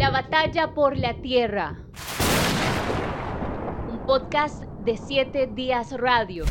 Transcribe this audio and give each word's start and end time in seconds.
La 0.00 0.08
batalla 0.08 0.72
por 0.72 0.96
la 0.96 1.20
tierra. 1.20 1.76
Un 3.86 4.02
podcast 4.06 4.62
de 4.82 4.96
7 4.96 5.48
días 5.48 5.92
radio. 5.92 6.46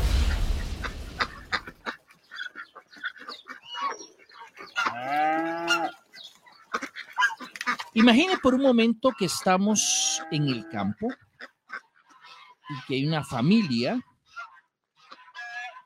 Imagine 7.94 8.38
por 8.40 8.54
un 8.54 8.62
momento 8.62 9.10
que 9.18 9.24
estamos 9.24 10.22
en 10.30 10.46
el 10.46 10.68
campo 10.68 11.08
y 11.08 12.86
que 12.86 12.94
hay 12.94 13.04
una 13.04 13.24
familia 13.24 14.00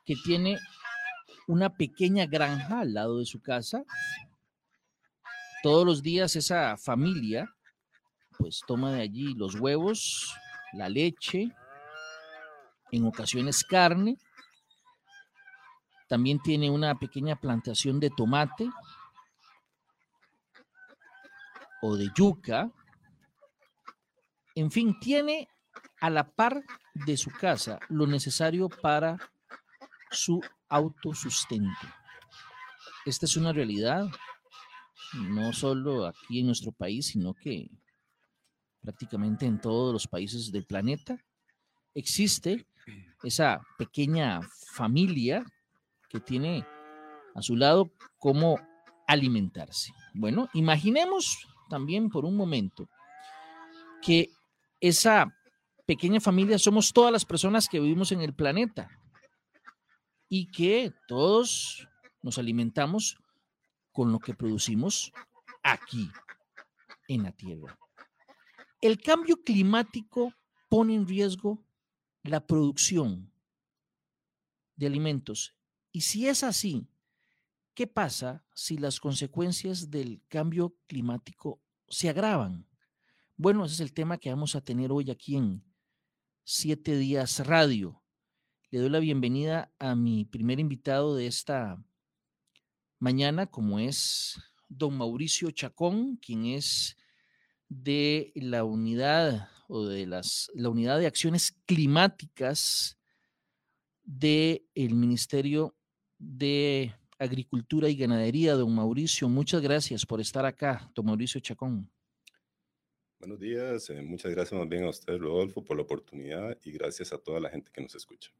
que 0.05 0.13
tiene 0.23 0.59
una 1.47 1.71
pequeña 1.71 2.27
granja 2.27 2.81
al 2.81 2.93
lado 2.93 3.17
de 3.17 3.25
su 3.25 3.41
casa. 3.41 3.83
Todos 5.63 5.83
los 5.83 6.03
días 6.03 6.35
esa 6.35 6.77
familia 6.77 7.54
pues 8.37 8.61
toma 8.65 8.91
de 8.91 9.01
allí 9.01 9.33
los 9.33 9.55
huevos, 9.55 10.35
la 10.73 10.89
leche, 10.89 11.51
en 12.91 13.05
ocasiones 13.05 13.63
carne. 13.63 14.17
También 16.07 16.39
tiene 16.41 16.69
una 16.69 16.95
pequeña 16.95 17.35
plantación 17.35 17.99
de 17.99 18.09
tomate 18.09 18.69
o 21.81 21.95
de 21.95 22.09
yuca. 22.15 22.71
En 24.55 24.71
fin, 24.71 24.99
tiene 24.99 25.47
a 26.01 26.09
la 26.09 26.29
par 26.29 26.63
de 26.93 27.17
su 27.17 27.31
casa 27.31 27.79
lo 27.89 28.07
necesario 28.07 28.69
para 28.69 29.17
su 30.11 30.41
autosustento. 30.69 31.87
Esta 33.05 33.25
es 33.25 33.37
una 33.37 33.53
realidad, 33.53 34.07
no 35.13 35.53
solo 35.53 36.07
aquí 36.07 36.39
en 36.39 36.47
nuestro 36.47 36.71
país, 36.71 37.07
sino 37.07 37.33
que 37.33 37.69
prácticamente 38.85 39.47
en 39.47 39.59
todos 39.59 39.91
los 39.91 40.07
países 40.07 40.51
del 40.51 40.63
planeta 40.63 41.17
existe 41.95 42.67
esa 43.23 43.59
pequeña 43.79 44.41
familia 44.73 45.43
que 46.07 46.19
tiene 46.19 46.65
a 47.33 47.41
su 47.41 47.55
lado 47.55 47.91
cómo 48.19 48.59
alimentarse. 49.07 49.91
Bueno, 50.13 50.49
imaginemos 50.53 51.47
también 51.67 52.09
por 52.09 52.25
un 52.25 52.37
momento 52.37 52.87
que 54.03 54.29
esa 54.79 55.35
pequeña 55.87 56.19
familia 56.19 56.59
somos 56.59 56.93
todas 56.93 57.11
las 57.11 57.25
personas 57.25 57.67
que 57.67 57.79
vivimos 57.79 58.11
en 58.11 58.21
el 58.21 58.35
planeta 58.35 58.87
y 60.29 60.51
que 60.51 60.93
todos 61.07 61.87
nos 62.21 62.37
alimentamos 62.37 63.17
con 63.91 64.11
lo 64.11 64.19
que 64.19 64.35
producimos 64.35 65.11
aquí 65.63 66.11
en 67.07 67.23
la 67.23 67.31
Tierra. 67.31 67.77
El 68.85 69.01
cambio 69.01 69.41
climático 69.43 70.31
pone 70.69 70.93
en 70.93 71.07
riesgo 71.07 71.65
la 72.21 72.45
producción 72.45 73.33
de 74.75 74.85
alimentos. 74.85 75.55
Y 75.91 76.01
si 76.01 76.27
es 76.27 76.43
así, 76.43 76.87
¿qué 77.73 77.87
pasa 77.87 78.45
si 78.53 78.77
las 78.77 78.99
consecuencias 78.99 79.89
del 79.89 80.21
cambio 80.27 80.77
climático 80.85 81.63
se 81.87 82.09
agravan? 82.09 82.69
Bueno, 83.35 83.65
ese 83.65 83.73
es 83.73 83.79
el 83.79 83.91
tema 83.91 84.19
que 84.19 84.29
vamos 84.29 84.55
a 84.55 84.61
tener 84.61 84.91
hoy 84.91 85.09
aquí 85.09 85.35
en 85.35 85.65
Siete 86.43 86.95
Días 86.95 87.39
Radio. 87.47 88.03
Le 88.69 88.81
doy 88.81 88.89
la 88.91 88.99
bienvenida 88.99 89.73
a 89.79 89.95
mi 89.95 90.25
primer 90.25 90.59
invitado 90.59 91.15
de 91.15 91.25
esta 91.25 91.83
mañana, 92.99 93.47
como 93.47 93.79
es 93.79 94.39
don 94.69 94.95
Mauricio 94.95 95.49
Chacón, 95.49 96.17
quien 96.17 96.45
es 96.45 96.95
de 97.69 98.31
la 98.35 98.63
unidad 98.63 99.49
o 99.67 99.85
de 99.85 100.05
las, 100.05 100.51
la 100.53 100.69
unidad 100.69 100.99
de 100.99 101.07
acciones 101.07 101.51
climáticas 101.65 102.97
del 104.03 104.61
Ministerio 104.75 105.75
de 106.17 106.93
Agricultura 107.17 107.89
y 107.89 107.95
Ganadería, 107.95 108.53
don 108.53 108.73
Mauricio. 108.73 109.27
Muchas 109.29 109.61
gracias 109.61 110.05
por 110.05 110.21
estar 110.21 110.45
acá, 110.45 110.91
don 110.93 111.05
Mauricio 111.05 111.39
Chacón. 111.39 111.89
Buenos 113.19 113.39
días, 113.39 113.89
eh, 113.89 114.01
muchas 114.01 114.31
gracias 114.31 114.59
más 114.59 114.69
bien 114.69 114.83
a 114.83 114.89
usted, 114.89 115.17
Rodolfo, 115.17 115.63
por 115.63 115.77
la 115.77 115.83
oportunidad 115.83 116.57
y 116.63 116.71
gracias 116.71 117.11
a 117.11 117.17
toda 117.17 117.39
la 117.39 117.49
gente 117.49 117.71
que 117.73 117.81
nos 117.81 117.95
escucha. 117.95 118.31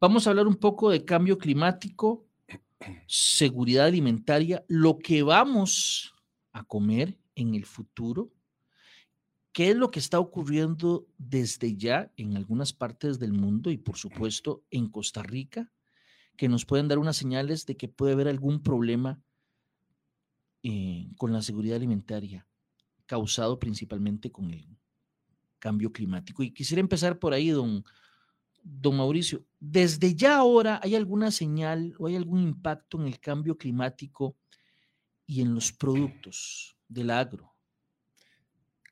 Vamos 0.00 0.26
a 0.26 0.30
hablar 0.30 0.46
un 0.46 0.56
poco 0.56 0.90
de 0.90 1.04
cambio 1.04 1.38
climático, 1.38 2.26
seguridad 3.06 3.86
alimentaria, 3.86 4.64
lo 4.66 4.98
que 4.98 5.22
vamos 5.22 6.14
a 6.52 6.64
comer 6.64 7.16
en 7.36 7.54
el 7.54 7.64
futuro, 7.64 8.32
qué 9.58 9.70
es 9.70 9.76
lo 9.76 9.90
que 9.90 9.98
está 9.98 10.20
ocurriendo 10.20 11.08
desde 11.18 11.76
ya 11.76 12.12
en 12.16 12.36
algunas 12.36 12.72
partes 12.72 13.18
del 13.18 13.32
mundo 13.32 13.72
y 13.72 13.76
por 13.76 13.96
supuesto 13.96 14.62
en 14.70 14.88
Costa 14.88 15.20
Rica, 15.24 15.72
que 16.36 16.48
nos 16.48 16.64
pueden 16.64 16.86
dar 16.86 17.00
unas 17.00 17.16
señales 17.16 17.66
de 17.66 17.76
que 17.76 17.88
puede 17.88 18.12
haber 18.12 18.28
algún 18.28 18.62
problema 18.62 19.20
eh, 20.62 21.08
con 21.16 21.32
la 21.32 21.42
seguridad 21.42 21.74
alimentaria 21.74 22.46
causado 23.04 23.58
principalmente 23.58 24.30
con 24.30 24.52
el 24.52 24.78
cambio 25.58 25.90
climático. 25.90 26.44
Y 26.44 26.52
quisiera 26.52 26.78
empezar 26.78 27.18
por 27.18 27.32
ahí, 27.32 27.48
don, 27.48 27.84
don 28.62 28.96
Mauricio. 28.96 29.44
¿Desde 29.58 30.14
ya 30.14 30.36
ahora 30.36 30.78
hay 30.84 30.94
alguna 30.94 31.32
señal 31.32 31.96
o 31.98 32.06
hay 32.06 32.14
algún 32.14 32.44
impacto 32.44 33.00
en 33.00 33.08
el 33.08 33.18
cambio 33.18 33.58
climático 33.58 34.36
y 35.26 35.40
en 35.40 35.52
los 35.52 35.72
productos 35.72 36.76
del 36.86 37.10
agro? 37.10 37.57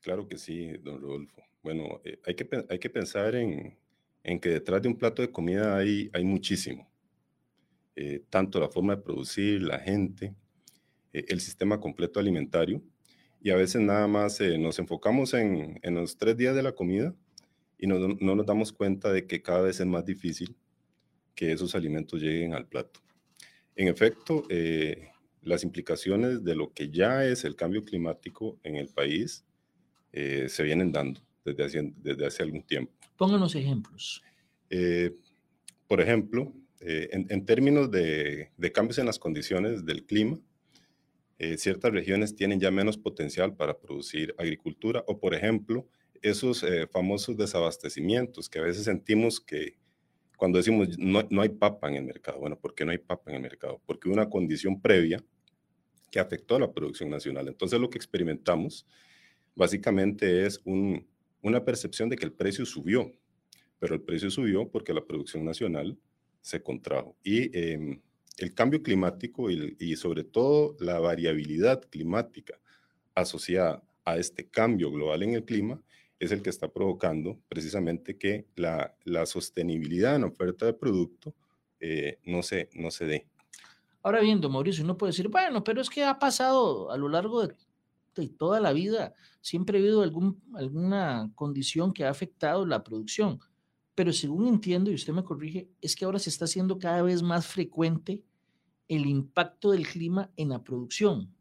Claro 0.01 0.27
que 0.27 0.37
sí, 0.37 0.73
don 0.83 1.01
Rodolfo. 1.01 1.43
Bueno, 1.63 1.99
eh, 2.05 2.19
hay, 2.25 2.35
que, 2.35 2.47
hay 2.69 2.79
que 2.79 2.89
pensar 2.89 3.35
en, 3.35 3.77
que 4.39 4.49
detrás 4.49 4.81
de 4.81 4.87
un 4.87 4.97
plato 4.97 5.21
de 5.21 5.31
comida 5.31 5.75
hay, 5.77 6.09
hay 6.13 6.23
muchísimo. 6.23 6.89
Eh, 7.95 8.23
tanto 8.29 8.59
la 8.59 8.69
forma 8.69 8.95
de 8.95 9.01
producir, 9.01 9.61
la 9.61 9.79
gente, 9.79 10.35
eh, 11.13 11.25
el 11.27 11.41
sistema 11.41 11.79
completo 11.79 12.19
alimentario 12.19 12.81
y 13.41 13.49
a 13.49 13.55
veces 13.55 13.81
nada 13.81 14.07
más 14.07 14.39
nos 14.59 14.79
enfocamos 14.79 15.33
en, 15.33 15.79
en, 15.81 15.95
los 15.95 16.17
tres 16.17 16.37
días 16.37 16.55
de 16.55 16.63
la 16.63 16.73
comida 16.73 17.13
y 17.77 17.87
no, 17.87 17.99
no, 17.99 18.35
nos 18.35 18.45
damos 18.45 18.71
cuenta 18.71 19.11
de 19.11 19.27
que 19.27 19.41
cada 19.41 19.61
vez 19.61 19.79
es 19.79 19.85
más 19.85 20.05
difícil 20.05 20.55
que 21.35 21.51
esos 21.51 21.75
alimentos 21.75 22.21
lleguen 22.21 22.53
al 22.53 22.67
plato. 22.67 22.99
En 23.75 23.87
efecto, 23.87 24.47
las 25.41 25.63
implicaciones 25.63 26.43
de 26.43 26.55
lo 26.55 26.73
que 26.73 26.89
ya 26.89 27.25
es 27.25 27.43
el 27.45 27.55
cambio 27.55 27.83
climático 27.83 28.57
en 28.63 28.75
el 28.75 28.87
país 28.87 29.46
eh, 30.19 30.49
se 30.49 30.63
vienen 30.63 30.91
dando 30.91 31.21
desde 31.45 31.63
hace, 31.63 31.93
desde 31.97 32.25
hace 32.25 32.41
algún 32.41 32.63
tiempo. 32.63 32.91
Pónganos 33.17 33.53
ejemplos. 33.53 34.23
Eh, 34.67 35.15
por 35.87 36.01
ejemplo, 36.01 36.51
eh, 36.79 37.09
en, 37.11 37.27
en, 37.29 37.45
términos 37.45 37.91
de, 37.91 38.49
de 38.57 38.71
cambios 38.71 38.97
en 38.97 39.05
las 39.05 39.19
condiciones 39.19 39.85
del 39.85 40.05
clima, 40.05 40.39
ciertas 41.57 41.91
regiones 41.91 42.35
tienen 42.35 42.59
ya 42.59 42.71
menos 42.71 42.97
potencial 42.97 43.55
para 43.55 43.77
producir 43.77 44.33
agricultura 44.39 45.03
o, 45.05 45.19
por 45.19 45.35
ejemplo, 45.35 45.87
esos 46.23 46.65
famosos 46.91 47.37
desabastecimientos 47.37 48.49
que 48.49 48.57
a 48.57 48.63
veces 48.63 48.85
sentimos 48.85 49.39
que 49.39 49.77
cuando 50.35 50.57
decimos 50.57 50.97
no, 50.97 51.27
no, 51.29 51.43
hay 51.43 51.49
papa 51.49 51.89
en 51.89 51.97
el 51.97 52.05
mercado, 52.05 52.39
bueno, 52.39 52.57
¿por 52.57 52.73
qué 52.73 52.85
no 52.85 52.91
hay 52.91 52.97
papa 52.97 53.29
en 53.29 53.35
el 53.35 53.43
mercado? 53.43 53.79
Porque 53.85 54.09
una 54.09 54.27
condición 54.31 54.81
previa 54.81 55.23
que 56.09 56.19
afectó 56.19 56.55
a 56.55 56.59
la 56.59 56.71
producción 56.71 57.11
nacional. 57.11 57.47
Entonces 57.47 57.79
lo 57.79 57.91
que 57.91 57.99
experimentamos 57.99 58.87
básicamente 59.57 60.45
es 60.45 60.61
un, 60.63 61.05
una 61.41 61.65
percepción 61.65 62.07
de 62.09 62.15
que 62.15 62.25
el 62.25 62.31
precio 62.31 62.65
subió, 62.65 63.11
pero 63.79 63.95
el 63.95 64.01
precio 64.01 64.29
subió 64.29 64.69
porque 64.69 64.93
la 64.93 65.03
producción 65.03 65.43
nacional 65.43 65.97
se 66.41 66.61
contrajo. 66.61 67.17
Y 67.23 67.57
eh, 67.57 67.99
el 68.37 68.53
cambio 68.53 68.83
climático 68.83 69.49
y, 69.49 69.95
sobre 69.95 70.23
todo 70.23 70.75
la 70.79 70.99
variabilidad 70.99 71.81
climática 71.89 72.59
asociada 73.15 73.83
a 74.05 74.17
este 74.17 74.47
cambio 74.47 74.91
global 74.91 75.23
en 75.23 75.33
el 75.33 75.43
clima 75.43 75.81
es 76.19 76.31
el 76.31 76.41
que 76.41 76.51
está 76.51 76.71
provocando 76.71 77.39
precisamente 77.49 78.17
que 78.17 78.45
la, 78.55 78.95
sostenibilidad 79.25 80.15
en 80.15 80.23
oferta 80.23 80.65
de 80.65 80.73
producto 80.73 81.35
eh, 81.79 82.19
no, 82.25 82.43
se, 82.43 82.69
no 82.73 82.91
se 82.91 83.05
dé. 83.05 83.27
Ahora 84.03 84.21
bien, 84.21 84.39
Mauricio, 84.39 84.83
uno 84.83 84.97
puede 84.97 85.11
decir, 85.11 85.27
bueno, 85.27 85.63
pero 85.63 85.81
es 85.81 85.89
que 85.89 86.03
ha 86.03 86.17
pasado 86.17 86.91
a 86.91 86.97
lo 86.97 87.09
largo 87.09 87.45
de, 87.45 87.55
de 88.21 88.29
toda 88.29 88.59
la 88.59 88.73
vida, 88.73 89.13
siempre 89.41 89.77
ha 89.77 89.81
habido 89.81 90.01
algún, 90.01 90.41
alguna 90.53 91.31
condición 91.35 91.93
que 91.93 92.05
ha 92.05 92.09
afectado 92.09 92.65
la 92.65 92.83
producción 92.83 93.39
pero 93.97 94.13
según 94.13 94.47
entiendo, 94.47 94.91
y 94.91 94.93
usted 94.93 95.11
me 95.11 95.23
corrige, 95.23 95.71
es 95.81 95.95
que 95.95 96.05
ahora 96.05 96.19
se 96.19 96.29
está 96.29 96.45
haciendo 96.45 96.77
cada 96.77 97.01
vez 97.01 97.23
más 97.23 97.47
frecuente 97.47 98.23
el 98.87 99.07
impacto 99.07 99.71
del 99.71 99.87
clima 99.87 100.31
en 100.35 100.49
la 100.49 100.63
producción. 100.63 101.33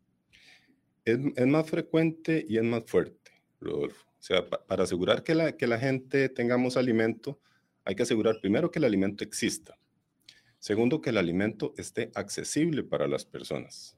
Es, 1.04 1.18
es 1.36 1.46
más 1.46 1.68
frecuente 1.68 2.46
y 2.48 2.56
es 2.56 2.64
más 2.64 2.84
fuerte, 2.86 3.32
Rodolfo. 3.60 4.06
O 4.08 4.22
sea, 4.22 4.48
pa, 4.48 4.66
para 4.66 4.84
asegurar 4.84 5.22
que 5.22 5.34
la, 5.34 5.54
que 5.54 5.66
la 5.66 5.78
gente 5.78 6.30
tengamos 6.30 6.78
alimento, 6.78 7.38
hay 7.84 7.94
que 7.94 8.04
asegurar 8.04 8.40
primero 8.40 8.70
que 8.70 8.78
el 8.78 8.86
alimento 8.86 9.22
exista. 9.22 9.78
Segundo, 10.58 11.02
que 11.02 11.10
el 11.10 11.18
alimento 11.18 11.74
esté 11.76 12.10
accesible 12.14 12.84
para 12.84 13.06
las 13.06 13.26
personas. 13.26 13.95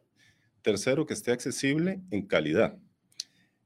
Tercero, 0.62 1.06
que 1.06 1.14
esté 1.14 1.32
accesible 1.32 2.00
en 2.10 2.26
calidad. 2.26 2.78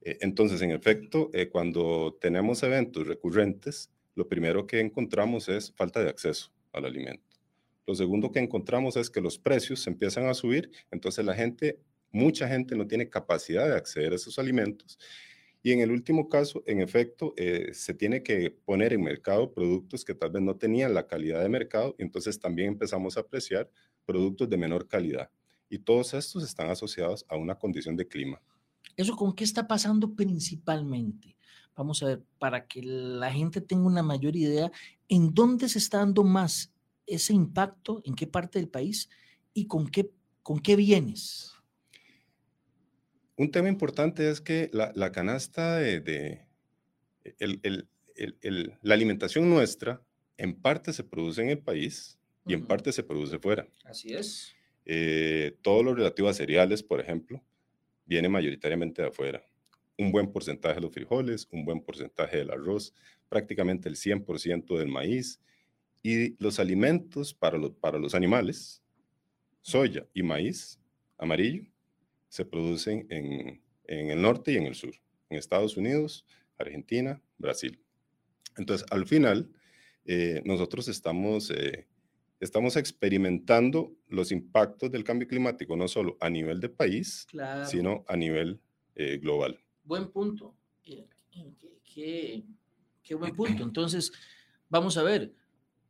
Eh, 0.03 0.19
entonces, 0.21 0.61
en 0.63 0.71
efecto, 0.71 1.31
eh, 1.33 1.49
cuando 1.49 2.19
tenemos 2.21 2.63
eventos 2.63 3.07
recurrentes, 3.07 3.91
lo 4.15 4.29
primero 4.29 4.67
que 4.67 4.81
encontramos 4.81 5.49
es 5.49 5.73
falta 5.73 6.03
de 6.03 6.11
acceso 6.11 6.53
al 6.73 6.85
alimento. 6.85 7.25
Lo 7.87 7.95
segundo 7.95 8.31
que 8.31 8.41
encontramos 8.41 8.97
es 8.97 9.11
que 9.11 9.21
los 9.21 9.39
precios 9.39 9.87
empiezan 9.87 10.27
a 10.27 10.35
subir, 10.35 10.71
entonces 10.91 11.25
la 11.25 11.35
gente, 11.35 11.81
mucha 12.11 12.47
gente 12.49 12.77
no 12.77 12.87
tiene 12.87 13.09
capacidad 13.09 13.69
de 13.69 13.75
acceder 13.75 14.13
a 14.13 14.17
esos 14.17 14.39
alimentos. 14.39 14.99
Y 15.65 15.73
en 15.73 15.81
el 15.81 15.93
último 15.93 16.29
caso, 16.29 16.63
en 16.67 16.81
efecto, 16.81 17.35
eh, 17.37 17.71
se 17.73 17.95
tiene 17.95 18.23
que 18.23 18.51
poner 18.51 18.93
en 18.93 19.03
mercado 19.03 19.53
productos 19.53 20.05
que 20.05 20.15
tal 20.15 20.31
vez 20.31 20.43
no 20.43 20.57
tenían 20.57 20.95
la 20.95 21.07
calidad 21.07 21.41
de 21.43 21.49
mercado, 21.49 21.95
y 21.99 22.03
entonces 22.03 22.39
también 22.39 22.69
empezamos 22.69 23.17
a 23.17 23.21
apreciar 23.21 23.71
productos 24.05 24.49
de 24.51 24.57
menor 24.57 24.89
calidad. 24.89 25.31
Y 25.73 25.79
todos 25.79 26.13
estos 26.13 26.45
están 26.45 26.69
asociados 26.69 27.25
a 27.31 27.37
una 27.37 27.55
condición 27.55 27.97
de 27.97 28.07
clima. 28.07 28.43
¿Eso 28.95 29.17
con 29.17 29.33
qué 29.33 29.43
está 29.43 29.67
pasando 29.67 30.15
principalmente? 30.15 31.35
Vamos 31.75 32.03
a 32.03 32.09
ver, 32.09 32.23
para 32.39 32.67
que 32.67 32.83
la 32.83 33.33
gente 33.33 33.63
tenga 33.63 33.87
una 33.87 34.03
mayor 34.03 34.37
idea, 34.37 34.71
¿en 35.09 35.33
dónde 35.33 35.71
se 35.71 35.79
está 35.79 35.97
dando 36.01 36.25
más 36.25 36.71
ese 37.07 37.33
impacto? 37.33 38.03
¿En 38.05 38.15
qué 38.15 38.27
parte 38.27 38.59
del 38.59 38.69
país? 38.69 39.09
¿Y 39.55 39.67
con 39.67 39.89
qué, 39.89 40.11
con 40.43 40.61
qué 40.61 40.77
bienes? 40.77 41.55
Un 43.39 43.51
tema 43.51 43.71
importante 43.71 44.29
es 44.29 44.43
que 44.43 44.69
la, 44.75 45.11
canasta 45.11 45.77
de, 45.77 46.45
la 48.83 48.95
alimentación 48.95 49.49
nuestra 49.49 50.03
en 50.37 50.55
parte 50.55 50.93
se 50.93 51.03
produce 51.03 51.41
en 51.41 51.49
el 51.49 51.61
país 51.61 52.19
y 52.45 52.53
en 52.53 52.67
parte 52.67 52.93
se 52.93 53.03
produce 53.03 53.39
fuera. 53.39 53.67
Así 53.87 54.13
es. 54.13 54.55
Eh, 54.85 55.57
todo 55.63 55.83
lo 55.83 55.95
relativo 55.95 56.29
a 56.29 56.35
cereales, 56.35 56.83
por 56.83 57.01
ejemplo, 57.01 57.43
viene 58.05 58.29
mayoritariamente 58.29 59.03
de 59.03 59.09
afuera. 59.09 59.43
Un 59.97 60.11
buen 60.13 60.33
porcentaje 60.33 60.77
de 60.77 60.81
los 60.81 60.93
frijoles, 60.93 61.49
un 61.51 61.65
buen 61.65 61.81
porcentaje 61.81 62.39
del 62.39 62.51
arroz, 62.51 62.95
prácticamente 63.29 63.89
el 63.89 63.97
100% 63.97 64.77
del 64.77 64.89
maíz. 64.89 65.41
Y 66.03 66.37
los 66.43 66.59
alimentos 66.59 67.33
para 67.33 67.59
los, 67.59 67.73
para 67.73 67.99
los 67.99 68.15
animales, 68.15 68.83
soya 69.61 70.07
y 70.13 70.23
maíz 70.23 70.81
amarillo, 71.17 71.65
se 72.29 72.45
producen 72.45 73.07
en, 73.11 73.63
en 73.85 74.11
el 74.11 74.21
norte 74.21 74.53
y 74.53 74.57
en 74.57 74.67
el 74.67 74.75
sur, 74.75 74.95
en 75.31 75.39
Estados 75.39 75.77
Unidos, 75.77 76.27
Argentina, 76.59 77.23
Brasil. 77.39 77.79
Entonces, 78.57 78.87
al 78.91 79.07
final, 79.07 79.51
eh, 80.05 80.43
nosotros 80.45 80.89
estamos 80.89 81.51
eh, 81.51 81.87
estamos 82.43 82.77
experimentando 82.77 83.95
los 84.09 84.33
impactos 84.33 84.91
del 84.91 85.05
cambio 85.05 85.29
climático, 85.29 85.77
no 85.77 85.87
solo 85.87 86.17
a 86.21 86.29
nivel 86.29 86.59
de 86.61 86.69
país, 86.69 87.25
sino 87.67 88.05
a 88.09 88.17
nivel 88.17 88.61
eh, 88.97 89.19
global. 89.19 89.61
Buen 89.85 90.11
punto. 90.11 90.57
Eh, 90.85 91.07
qué, 91.85 92.43
qué, 93.05 93.15
buen 93.15 93.37
punto. 93.37 93.63
Entonces, 93.63 94.13
vamos 94.69 94.97
a 94.97 95.05
ver, 95.05 95.33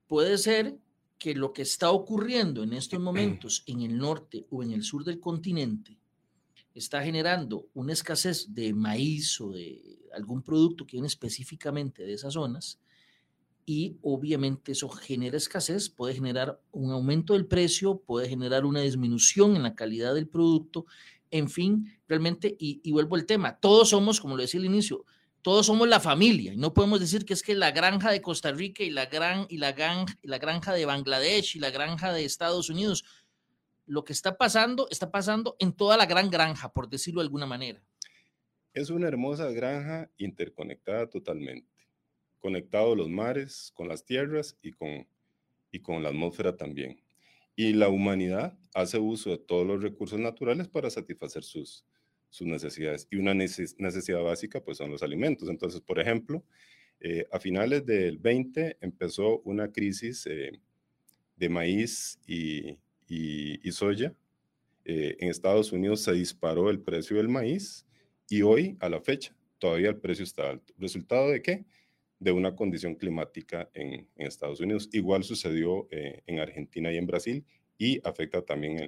puede 0.07 0.37
ser 0.37 0.77
que 1.19 1.35
lo 1.35 1.55
que 1.55 1.63
está 1.63 1.91
ocurriendo 1.91 2.63
en 2.63 2.75
estos 2.75 3.01
momentos 3.01 3.65
en 3.67 3.81
el 3.81 3.97
norte 3.97 4.47
o 4.51 4.63
en 4.63 4.73
el 4.73 4.83
sur 4.83 5.05
del 5.05 5.21
continente 5.21 5.97
está 6.75 7.03
generando 7.03 7.69
una 7.73 7.95
escasez 7.95 8.53
de 8.53 8.75
maíz 8.75 9.41
o 9.41 9.53
de 9.53 10.01
algún 10.13 10.43
producto 10.43 10.87
que 10.87 10.97
viene 10.97 11.07
específicamente 11.07 12.03
de 12.03 12.13
esas 12.13 12.35
zonas, 12.35 12.79
y 13.65 13.97
obviamente 14.03 14.73
eso 14.73 14.89
genera 14.89 15.37
escasez, 15.37 15.89
puede 15.89 16.15
generar 16.15 16.61
un 16.73 16.91
aumento 16.91 17.35
del 17.35 17.47
precio, 17.47 18.01
puede 18.01 18.29
generar 18.29 18.65
una 18.65 18.81
disminución 18.81 19.57
en 19.57 19.63
la 19.63 19.75
calidad 19.75 20.15
del 20.15 20.29
producto, 20.29 20.87
en 21.31 21.49
fin, 21.49 21.99
realmente, 22.09 22.55
y, 22.59 22.91
vuelvo 22.93 23.17
al 23.17 23.25
tema, 23.25 23.59
todos 23.59 23.91
somos, 23.91 24.21
como 24.21 24.37
lo 24.37 24.43
decía 24.43 24.61
al 24.61 24.67
inicio, 24.67 25.05
todos 25.41 25.67
somos 25.67 25.89
la 25.89 25.99
familia 25.99 26.53
y 26.53 26.57
no 26.57 26.73
podemos 26.75 27.01
decir 27.01 27.25
que 27.25 27.33
es 27.33 27.43
que 27.43 27.55
la 27.55 27.73
granja 27.73 28.11
de 28.11 28.21
Costa 28.21 28.53
Rica 28.53 28.85
y 28.85 28.91
la, 28.91 29.07
gran, 29.07 29.47
y 29.49 29.59
la, 29.59 29.73
granja, 29.73 30.17
y 30.23 30.29
la 30.29 30.39
granja 30.39 30.73
de 30.73 30.85
Bangladesh 30.85 31.57
y 31.57 31.59
la 31.59 31.71
granja 31.71 32.13
de 32.13 32.25
Estados 32.25 32.69
Unidos, 32.69 33.05
lo 33.87 34.05
que 34.05 34.13
está 34.13 34.37
pasando, 34.37 34.89
está 34.91 35.11
pasando 35.11 35.57
en 35.59 35.73
toda 35.73 35.97
la 35.97 36.07
gran 36.07 36.31
granja, 36.31 36.73
por 36.73 36.89
decirlo 36.89 37.21
de 37.21 37.27
alguna 37.27 37.47
manera. 37.47 37.83
Es 38.75 38.91
una 38.91 39.09
hermosa 39.09 39.51
granja 39.51 40.11
interconectada 40.17 41.09
totalmente 41.09 41.72
conectado 42.43 42.95
los 42.95 43.09
mares 43.09 43.73
con 43.75 43.89
las 43.89 44.05
tierras 44.05 44.59
y 44.61 44.73
con, 44.73 45.07
y 45.71 45.79
con 45.79 46.03
la 46.03 46.11
atmósfera 46.11 46.57
también. 46.57 47.01
Y 47.57 47.73
la 47.73 47.89
humanidad 47.89 48.59
hace 48.75 48.99
uso 48.99 49.31
de 49.31 49.39
todos 49.39 49.67
los 49.67 49.83
recursos 49.83 50.19
naturales 50.19 50.69
para 50.69 50.91
satisfacer 50.91 51.45
sus, 51.45 51.87
sus 52.29 52.47
necesidades. 52.47 53.07
Y 53.11 53.17
una 53.17 53.33
necesidad 53.35 54.23
básica 54.23 54.63
pues 54.63 54.79
son 54.79 54.91
los 54.91 55.03
alimentos. 55.03 55.49
Entonces, 55.49 55.81
por 55.81 56.01
ejemplo, 56.01 56.45
eh, 57.01 57.27
a 57.31 57.39
finales 57.39 57.87
del 57.87 58.19
20 58.19 58.79
empezó 58.81 59.41
una 59.41 59.71
crisis 59.71 60.27
eh, 60.27 60.53
de 61.37 61.49
maíz 61.49 62.19
y, 62.27 62.79
y, 63.09 63.73
soya. 63.73 64.15
Eh, 64.85 65.17
en 65.21 65.29
Estados 65.29 65.73
Unidos 65.73 66.01
se 66.01 66.13
disparó 66.13 66.71
el 66.71 66.81
precio 66.81 67.17
del 67.19 67.29
maíz 67.29 67.87
y 68.29 68.43
hoy, 68.43 68.77
a 68.81 68.89
la 68.89 69.01
fecha, 69.01 69.37
todavía 69.59 69.91
el 69.91 69.99
precio 69.99 70.25
está 70.25 70.51
alto. 70.51 70.73
¿Resultado 70.79 71.31
de 71.31 71.43
qué? 71.43 71.65
De 72.23 72.33
una 72.33 72.55
condición 72.55 72.95
climática 72.95 73.69
en, 73.75 74.09
Estados 74.17 74.61
Unidos. 74.61 74.89
Igual 74.93 75.25
sucedió 75.25 75.89
eh, 75.91 76.23
en 76.27 76.39
Argentina 76.39 76.93
y 76.93 76.97
en 76.97 77.07
Brasil 77.07 77.45
y 77.77 78.01
afecta 78.07 78.43
también 78.43 78.79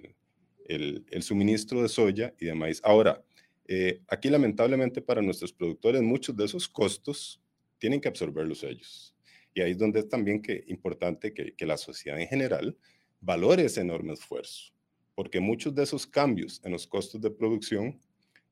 el, 0.67 1.05
el, 1.11 1.23
suministro 1.23 1.83
de 1.83 1.89
soya 1.89 2.33
y 2.39 2.47
de 2.47 2.55
maíz. 2.55 2.81
Ahora, 2.85 3.23
eh, 3.67 4.01
aquí 4.09 4.31
lamentablemente 4.31 5.03
para 5.03 5.21
nuestros 5.21 5.53
productores 5.53 6.03
muchos 6.03 6.37
de 6.37 6.45
esos 6.45 6.69
costos 6.69 7.41
tienen 7.79 8.01
que 8.01 8.09
absorberlos 8.09 8.63
ellos. 8.63 9.17
Y 9.53 9.61
ahí 9.61 9.73
es 9.73 9.79
donde 9.79 10.01
es 10.01 10.09
también 10.09 10.41
que, 10.41 10.65
importante 10.69 11.35
que, 11.35 11.55
que 11.55 11.67
la 11.67 11.77
sociedad 11.77 12.21
en 12.21 12.29
general 12.29 12.77
valore 13.21 13.65
ese 13.65 13.81
enorme 13.81 14.13
esfuerzo, 14.13 14.73
porque 15.15 15.41
muchos 15.41 15.75
de 15.75 15.83
esos 15.83 16.07
cambios 16.07 16.61
en 16.65 16.73
los 16.73 16.87
costos 16.87 17.21
de 17.21 17.31
producción 17.31 18.01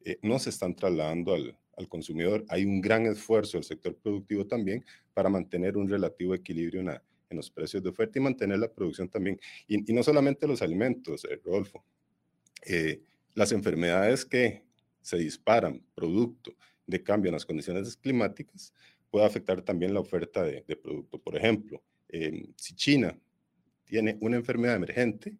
eh, 0.05 0.19
no 0.23 0.38
se 0.38 0.50
están 0.50 0.75
trasladando 0.75 1.34
al, 1.34 1.56
al 1.76 1.88
consumidor. 1.88 2.44
Hay 2.48 2.64
un 2.64 2.80
gran 2.80 3.06
esfuerzo 3.06 3.56
del 3.56 3.64
sector 3.64 3.96
productivo 3.96 4.46
también 4.46 4.84
para 5.14 5.28
mantener 5.28 5.76
un 5.76 5.88
relativo 5.88 6.34
equilibrio 6.34 6.80
en, 6.80 6.88
en 6.88 7.36
los 7.36 7.50
precios 7.50 7.82
de 7.82 7.88
oferta 7.88 8.19
y 8.19 8.22
mantener 8.22 8.58
la 8.58 8.72
producción 8.72 9.08
también. 9.08 9.40
Y, 9.66 9.78
no 9.92 10.02
solamente 10.02 10.46
los 10.46 10.62
alimentos, 10.62 11.24
eh, 11.24 11.40
Rodolfo. 11.44 11.84
Eh, 12.64 13.02
las 13.34 13.50
enfermedades 13.52 14.24
que 14.24 14.62
se 15.00 15.16
disparan 15.16 15.82
producto 15.94 16.54
de 16.86 17.02
cambio 17.02 17.31
en 17.31 17.34
las 17.34 17.46
condiciones 17.46 17.96
climáticas 17.96 18.72
puede 19.10 19.26
afectar 19.26 19.62
también 19.62 19.93
la 19.93 20.00
oferta 20.00 20.43
de, 20.43 20.64
de 20.67 20.76
producto. 20.76 21.19
Por 21.19 21.36
ejemplo, 21.36 21.82
em, 22.08 22.46
si 22.56 22.74
China 22.74 23.19
tiene 23.84 24.17
una 24.20 24.36
enfermedad 24.36 24.76
emergente, 24.76 25.36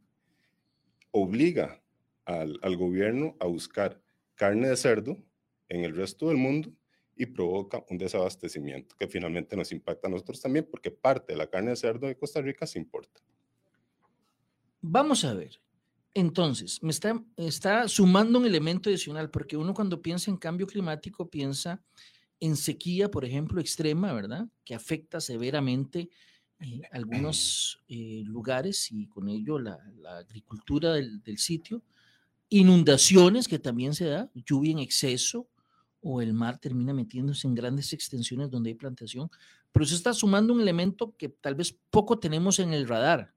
obliga 1.11 1.83
al, 2.25 2.59
al 2.63 2.77
gobierno 2.77 3.37
a 3.41 3.47
buscar 3.47 4.01
carne 4.35 4.69
de 4.69 4.77
cerdo 4.77 5.23
en 5.73 5.85
el 5.85 5.95
resto 5.97 6.29
del 6.29 6.37
mundo 6.37 6.73
y 7.17 7.27
provoca 7.27 7.85
un 7.91 7.99
desabastecimiento 7.99 8.97
que 8.99 9.07
finalmente 9.07 9.57
nos 9.57 9.73
impacta 9.73 10.09
a 10.09 10.11
nosotros 10.11 10.41
también 10.41 10.67
porque 10.71 10.91
parte 10.91 11.33
de 11.33 11.39
la 11.39 11.49
carne 11.49 11.71
de 11.71 11.77
cerdo 11.77 12.07
de 12.07 12.17
Costa 12.17 12.41
Rica 12.41 12.67
se 12.67 12.79
importa. 12.79 13.21
Vamos 14.81 15.25
a 15.25 15.35
ver. 15.35 15.61
Entonces, 16.15 16.83
me 16.83 16.91
está, 16.91 17.23
está 17.37 17.89
sumando 17.89 18.39
un 18.39 18.47
elemento 18.47 18.91
adicional 18.91 19.31
porque 19.31 19.57
uno 19.57 19.73
cuando 19.73 20.03
piensa 20.03 20.31
en 20.31 20.37
cambio 20.37 20.67
climático 20.67 21.31
piensa 21.31 21.83
en 22.41 22.57
sequía, 22.57 23.11
por 23.11 23.25
ejemplo, 23.25 23.61
extrema, 23.61 24.13
¿verdad? 24.13 24.47
Que 24.65 24.75
afecta 24.75 25.21
severamente 25.21 26.11
eh, 26.59 26.83
algunos 26.91 27.83
eh, 27.89 28.23
lugares 28.27 28.91
y 28.91 29.07
con 29.07 29.29
ello 29.29 29.59
la, 29.59 29.79
agricultura 30.19 30.93
del, 30.95 31.23
del, 31.23 31.39
sitio. 31.39 31.83
Inundaciones 32.49 33.49
que 33.49 33.59
también 33.59 33.95
se 33.95 34.07
da, 34.07 34.31
lluvia 34.35 34.73
en 34.73 34.81
exceso, 34.81 35.49
o 36.03 36.21
el 36.21 36.35
mar 36.35 36.59
termina 36.59 36.93
metiéndose 36.93 37.47
en 37.47 37.55
grandes 37.55 37.93
extensiones 37.93 38.51
donde 38.51 38.71
hay 38.71 38.75
plantación, 38.75 39.31
pero 39.71 39.87
se 39.87 39.95
está 39.95 40.13
sumando 40.13 40.53
un 40.53 40.61
elemento 40.61 41.15
que 41.17 41.29
tal 41.29 41.55
vez 41.55 41.73
poco 41.91 42.19
tenemos 42.19 42.59
en 42.59 42.73
el 42.73 42.87
radar 42.87 43.33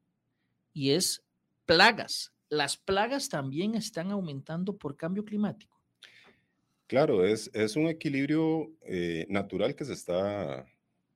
y 0.73 0.91
es 0.91 1.23
plagas. 1.65 2.33
Las 2.49 2.75
plagas 2.77 3.29
también 3.29 3.75
están 3.75 4.11
aumentando 4.11 4.77
por 4.77 4.97
cambio 4.97 5.23
climático. 5.23 5.79
Claro, 6.87 7.25
es, 7.25 7.49
es 7.53 7.75
un 7.75 7.87
equilibrio 7.87 8.71
eh, 8.85 9.25
natural 9.29 9.75
que 9.75 9.85
se, 9.85 9.93
está, 9.93 10.67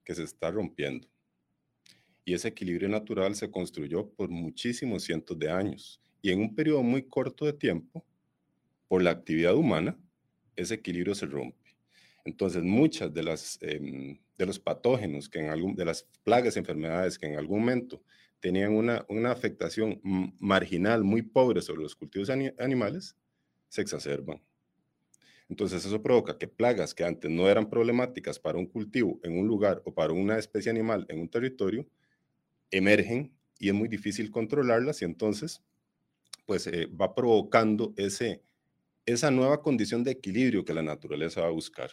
que 0.03 0.15
se 0.15 0.23
está 0.23 0.49
rompiendo. 0.49 1.07
Y 2.25 2.33
ese 2.33 2.47
equilibrio 2.47 2.89
natural 2.89 3.35
se 3.35 3.51
construyó 3.51 4.09
por 4.09 4.29
muchísimos 4.29 5.03
cientos 5.03 5.37
de 5.37 5.49
años. 5.49 6.01
Y 6.21 6.31
en 6.31 6.41
un 6.41 6.55
periodo 6.55 6.83
muy 6.83 7.03
corto 7.03 7.45
de 7.45 7.53
tiempo, 7.53 8.03
por 8.87 9.03
la 9.03 9.11
actividad 9.11 9.55
humana, 9.55 9.97
ese 10.61 10.75
equilibrio 10.75 11.15
se 11.15 11.25
rompe. 11.25 11.57
Entonces, 12.25 12.63
muchas 12.63 13.13
de, 13.13 13.23
las, 13.23 13.57
em, 13.61 14.19
de 14.37 14.45
los 14.45 14.59
patógenos, 14.59 15.29
que 15.29 15.39
en 15.39 15.49
algún, 15.49 15.75
de 15.75 15.85
las 15.85 16.03
plagas 16.23 16.57
enfermedades 16.57 17.17
que 17.17 17.27
en 17.27 17.37
algún 17.37 17.59
momento 17.59 18.01
tenían 18.39 18.73
una, 18.75 19.05
una 19.09 19.31
afectación 19.31 19.99
marginal 20.39 21.03
muy 21.03 21.21
pobre 21.21 21.61
sobre 21.61 21.81
los 21.81 21.95
cultivos 21.95 22.29
animales, 22.29 23.15
se 23.67 23.81
exacerban. 23.81 24.41
Entonces 25.49 25.83
eso 25.83 26.01
provoca 26.01 26.37
que 26.37 26.47
plagas 26.47 26.93
que 26.93 27.03
antes 27.03 27.29
no 27.29 27.49
eran 27.49 27.69
problemáticas 27.69 28.37
para 28.39 28.59
un 28.59 28.67
cultivo 28.67 29.19
en 29.23 29.37
un 29.37 29.47
lugar 29.47 29.81
o 29.83 29.93
para 29.93 30.13
una 30.13 30.37
especie 30.37 30.69
animal 30.69 31.05
en 31.09 31.19
un 31.19 31.29
territorio, 31.29 31.87
emergen 32.69 33.33
y 33.57 33.69
es 33.69 33.73
muy 33.73 33.87
difícil 33.87 34.29
controlarlas 34.29 35.01
y 35.01 35.05
entonces 35.05 35.63
pues 36.45 36.67
eh, 36.67 36.87
va 36.87 37.13
provocando 37.13 37.93
ese, 37.97 38.41
esa 39.05 39.31
nueva 39.31 39.61
condición 39.61 40.03
de 40.03 40.11
equilibrio 40.11 40.63
que 40.65 40.73
la 40.73 40.83
naturaleza 40.83 41.41
va 41.41 41.47
a 41.47 41.51
buscar. 41.51 41.91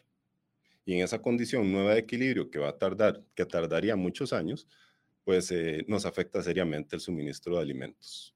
Y 0.85 0.95
en 0.95 1.01
esa 1.05 1.21
condición 1.21 1.73
nueva 1.73 1.95
de 1.95 2.01
equilibrio 2.01 2.51
que 2.51 2.59
va 2.59 2.69
a 2.69 2.79
tardar, 2.79 3.25
que 3.35 3.45
tardaría 3.45 3.97
muchos 3.97 4.33
años, 4.33 4.69
pues 5.25 5.51
eh, 5.51 5.85
nos 5.89 6.07
afecta 6.07 6.43
seriamente 6.43 6.95
el 6.95 7.01
suministro 7.01 7.57
de 7.57 7.63
alimentos. 7.63 8.35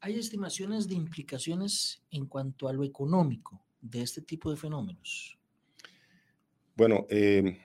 ¿Hay 0.00 0.18
estimaciones 0.18 0.86
de 0.86 0.94
implicaciones 0.94 2.02
en 2.10 2.26
cuanto 2.26 2.68
a 2.68 2.74
lo 2.74 2.84
económico 2.84 3.64
de 3.80 4.02
este 4.02 4.20
tipo 4.20 4.50
de 4.50 4.58
fenómenos? 4.58 5.38
Bueno, 6.76 7.06
em, 7.08 7.56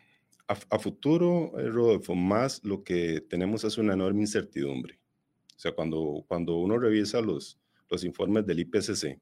a, 0.47 0.79
futuro, 0.79 1.51
eh, 1.59 1.67
Rodolfo, 1.67 2.15
más 2.15 2.63
lo 2.63 2.83
que 2.83 3.21
tenemos 3.21 3.65
es 3.65 3.77
una 3.77 3.93
enorme 3.93 4.21
incertidumbre. 4.21 4.99
O 5.55 5.59
sea, 5.59 5.73
cuando, 5.73 6.23
cuando 6.27 6.55
uno 6.57 6.77
revisa 6.77 7.19
los, 7.19 7.59
los 7.89 8.05
informes 8.05 8.45
del 8.45 8.59
IPCC 8.59 9.19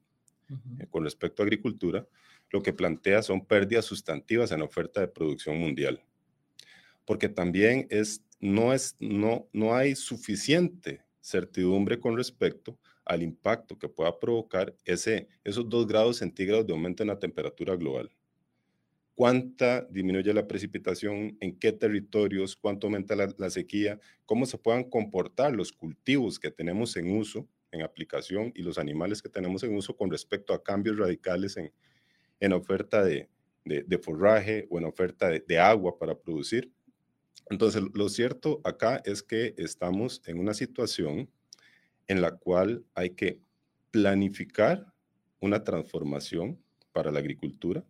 eh, 0.78 0.86
con 0.90 1.04
respecto 1.04 1.42
a 1.42 1.46
agricultura, 1.46 2.06
lo 2.50 2.62
que 2.62 2.72
plantea 2.72 3.22
son 3.22 3.44
pérdidas 3.44 3.84
sustantivas 3.84 4.52
en 4.52 4.60
la 4.60 4.64
oferta 4.64 5.00
de 5.00 5.08
producción 5.08 5.58
mundial. 5.58 6.02
Porque 7.04 7.28
también 7.28 7.86
es, 7.90 8.22
no, 8.40 8.72
es, 8.72 8.96
no, 9.00 9.48
no 9.52 9.74
hay 9.74 9.94
suficiente 9.94 11.02
certidumbre 11.20 12.00
con 12.00 12.16
respecto 12.16 12.78
al 13.04 13.22
impacto 13.22 13.78
que 13.78 13.88
pueda 13.88 14.18
provocar 14.18 14.74
ese, 14.84 15.28
esos 15.42 15.68
dos 15.68 15.86
grados 15.86 16.18
centígrados 16.18 16.66
de 16.66 16.72
aumento 16.72 17.02
en 17.02 17.08
la 17.08 17.18
temperatura 17.18 17.74
global. 17.76 18.10
¿Cuánta 19.18 19.82
disminuye 19.90 20.32
la 20.32 20.46
precipitación? 20.46 21.36
¿En 21.40 21.58
qué 21.58 21.72
territorios? 21.72 22.54
¿Cuánto 22.54 22.86
aumenta 22.86 23.16
la, 23.16 23.50
sequía? 23.50 23.98
¿Cómo 24.24 24.46
se 24.46 24.58
puedan 24.58 24.84
comportar 24.84 25.52
los 25.52 25.72
cultivos 25.72 26.38
que 26.38 26.52
tenemos 26.52 26.96
en 26.96 27.16
uso, 27.16 27.48
en 27.70 27.82
aplicación, 27.82 28.52
y 28.54 28.62
los 28.62 28.78
animales 28.78 29.22
que 29.22 29.28
tenemos 29.28 29.62
en 29.62 29.74
uso 29.76 29.96
con 29.96 30.10
respecto 30.10 30.54
a 30.54 30.62
cambios 30.62 30.96
radicales 30.96 31.56
en, 31.56 31.72
en 32.40 32.52
oferta 32.52 33.04
de, 33.04 33.28
de, 33.64 33.98
forraje 33.98 34.66
o 34.70 34.78
en 34.78 34.84
oferta 34.84 35.28
de, 35.28 35.58
agua 35.58 35.98
para 35.98 36.18
producir. 36.18 36.72
Entonces, 37.50 37.82
lo 37.94 38.08
cierto 38.08 38.60
acá 38.64 39.00
es 39.04 39.22
que 39.22 39.54
estamos 39.58 40.22
en 40.26 40.38
una 40.38 40.54
situación 40.54 41.30
en 42.06 42.20
la 42.20 42.36
cual 42.36 42.84
hay 42.94 43.10
que 43.10 43.40
planificar 43.90 44.92
una 45.40 45.62
transformación 45.64 46.60
para 46.92 47.10
la 47.10 47.18
agricultura, 47.18 47.84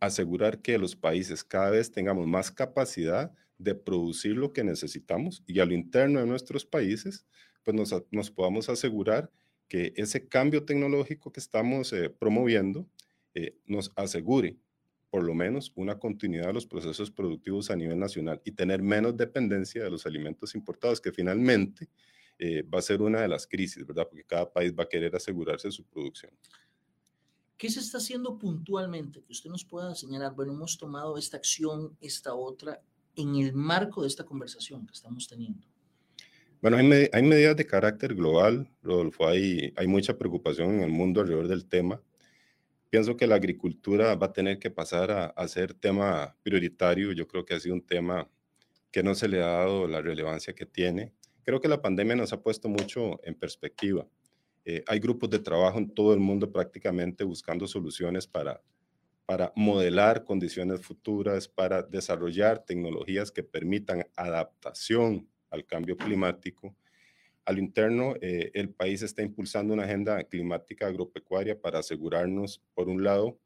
asegurar 0.00 0.62
que 0.62 0.78
los 0.78 0.96
países 0.96 1.44
cada 1.44 1.70
vez 1.70 1.90
tengamos 1.90 2.26
más 2.26 2.50
capacidad 2.50 3.32
de 3.58 3.74
producir 3.74 4.36
lo 4.36 4.52
que 4.52 4.62
necesitamos 4.62 5.42
y 5.46 5.58
a 5.58 5.66
lo 5.66 5.74
interno 5.74 6.20
de 6.20 6.26
nuestros 6.26 6.64
países, 6.64 7.26
pues 7.64 7.76
nos, 7.76 7.94
nos 8.10 8.30
podamos 8.30 8.68
asegurar 8.68 9.30
que 9.68 9.92
ese 9.96 10.26
cambio 10.26 10.64
tecnológico 10.64 11.30
que 11.32 11.40
estamos 11.40 11.92
eh, 11.92 12.10
promoviendo 12.10 12.88
eh, 13.34 13.56
nos 13.66 13.92
asegure 13.96 14.56
por 15.10 15.22
lo 15.22 15.34
menos 15.34 15.72
una 15.74 15.98
continuidad 15.98 16.48
de 16.48 16.52
los 16.52 16.66
procesos 16.66 17.10
productivos 17.10 17.70
a 17.70 17.76
nivel 17.76 17.98
nacional 17.98 18.40
y 18.44 18.52
tener 18.52 18.82
menos 18.82 19.16
dependencia 19.16 19.82
de 19.82 19.90
los 19.90 20.04
alimentos 20.06 20.54
importados, 20.54 21.00
que 21.00 21.12
finalmente 21.12 21.88
eh, 22.38 22.62
va 22.62 22.78
a 22.78 22.82
ser 22.82 23.00
una 23.00 23.22
de 23.22 23.28
las 23.28 23.46
crisis, 23.46 23.86
¿verdad? 23.86 24.06
Porque 24.08 24.24
cada 24.24 24.50
país 24.50 24.72
va 24.78 24.84
a 24.84 24.88
querer 24.88 25.14
asegurarse 25.16 25.68
de 25.68 25.72
su 25.72 25.84
producción. 25.84 26.32
¿Qué 27.56 27.70
se 27.70 27.80
está 27.80 27.98
haciendo 27.98 28.38
puntualmente? 28.38 29.22
Que 29.22 29.32
usted 29.32 29.50
nos 29.50 29.64
pueda 29.64 29.94
señalar, 29.94 30.34
bueno, 30.34 30.52
hemos 30.52 30.78
tomado 30.78 31.16
esta 31.16 31.38
acción, 31.38 31.96
esta 32.00 32.34
otra, 32.34 32.80
en 33.16 33.34
el 33.36 33.52
marco 33.54 34.02
de 34.02 34.08
esta 34.08 34.24
conversación 34.24 34.86
que 34.86 34.92
estamos 34.92 35.26
teniendo. 35.26 35.66
Bueno, 36.60 36.76
hay, 36.76 37.08
hay 37.12 37.22
medidas 37.22 37.56
de 37.56 37.66
carácter 37.66 38.14
global, 38.16 38.68
Rodolfo, 38.82 39.28
hay, 39.28 39.72
hay 39.76 39.86
mucha 39.86 40.18
preocupación 40.18 40.74
en 40.74 40.80
el 40.80 40.90
mundo 40.90 41.20
alrededor 41.20 41.46
del 41.46 41.68
tema. 41.68 42.02
Pienso 42.90 43.16
que 43.16 43.28
la 43.28 43.36
agricultura 43.36 44.16
va 44.16 44.26
a 44.26 44.32
tener 44.32 44.58
que 44.58 44.70
pasar 44.70 45.10
a, 45.12 45.26
a 45.26 45.46
ser 45.46 45.72
tema 45.74 46.36
prioritario. 46.42 47.12
Yo 47.12 47.28
creo 47.28 47.44
que 47.44 47.54
ha 47.54 47.60
sido 47.60 47.74
un 47.76 47.86
tema 47.86 48.28
que 48.90 49.04
no 49.04 49.14
se 49.14 49.28
le 49.28 49.40
ha 49.40 49.46
dado 49.46 49.86
la 49.86 50.00
relevancia 50.00 50.52
que 50.52 50.66
tiene. 50.66 51.12
Creo 51.44 51.60
que 51.60 51.68
la 51.68 51.80
pandemia 51.80 52.16
nos 52.16 52.32
ha 52.32 52.42
puesto 52.42 52.68
mucho 52.68 53.20
en 53.22 53.34
perspectiva. 53.34 54.08
Eh, 54.64 54.82
hay 54.86 54.98
grupos 54.98 55.30
de 55.30 55.38
trabajo 55.38 55.78
en 55.78 55.88
todo 55.94 56.12
el 56.12 56.20
mundo 56.20 56.50
prácticamente 56.50 57.22
buscando 57.22 57.68
soluciones 57.68 58.26
para, 58.26 58.60
para 59.26 59.52
modelar 59.54 60.24
condiciones 60.24 60.80
futuras, 60.80 61.46
para 61.46 61.82
desarrollar 61.82 62.64
tecnologías 62.64 63.30
que 63.30 63.44
permitan 63.44 64.06
adaptación 64.16 65.28
al 65.50 65.64
cambio 65.66 65.96
climático. 65.96 66.74
A 67.44 67.52
lo 67.52 67.58
interno, 67.58 68.14
eh, 68.20 68.50
el 68.54 68.70
país 68.70 69.02
está 69.02 69.22
impulsando 69.22 69.72
una 69.74 69.84
agenda 69.84 70.22
climática 70.24 70.86
agropecuaria 70.86 71.58
para 71.58 71.78
asegurarnos, 71.78 72.62
por 72.74 72.88
un 72.88 73.02
lado, 73.02 73.38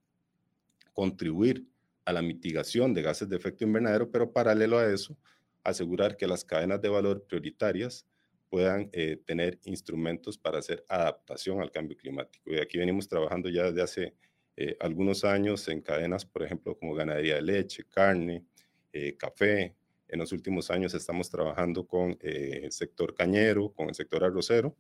contribuir 0.93 1.65
a 2.05 2.13
la 2.13 2.23
mitigación 2.23 2.95
de 2.95 3.03
gases 3.03 3.29
de 3.29 3.37
efecto 3.37 3.65
invernadero, 3.65 4.11
pero 4.11 4.33
paralelo 4.33 4.79
a 4.79 4.93
eso, 4.93 5.17
asegurar 5.63 6.17
que 6.17 6.27
las 6.27 6.45
cadenas 6.45 6.81
de 6.81 6.89
valor 6.89 7.25
prioritarias 7.25 8.07
puedan 8.53 8.91
eh, 8.93 9.17
tener 9.25 9.59
instrumentos 9.65 10.37
para 10.37 10.59
hacer 10.59 10.85
adaptación 10.89 11.63
al 11.63 11.71
cambio 11.71 11.97
climático. 11.97 12.53
Y 12.53 12.59
aquí 12.59 12.77
venimos 12.77 13.09
trabajando 13.09 13.49
ya 13.49 13.65
desde 13.65 13.83
hace 13.83 14.15
eh, 14.57 14.77
algunos 14.81 15.25
años 15.25 15.67
en 15.69 15.81
cadenas, 15.81 16.27
por 16.27 16.43
ejemplo, 16.43 16.77
como 16.77 16.95
ganadería 16.95 17.37
de 17.37 17.43
leche, 17.43 17.85
carne, 17.89 18.45
eh, 18.93 19.17
café. 19.17 19.75
En 20.13 20.19
los 20.19 20.31
últimos 20.31 20.71
años 20.71 20.93
estamos 20.93 21.31
trabajando 21.31 21.87
con 21.87 22.19
el 22.21 22.71
sector 22.71 23.15
cañero, 23.15 23.73
con 23.73 23.89
el 23.89 23.95
sector 23.95 24.23
arrocero 24.23 24.77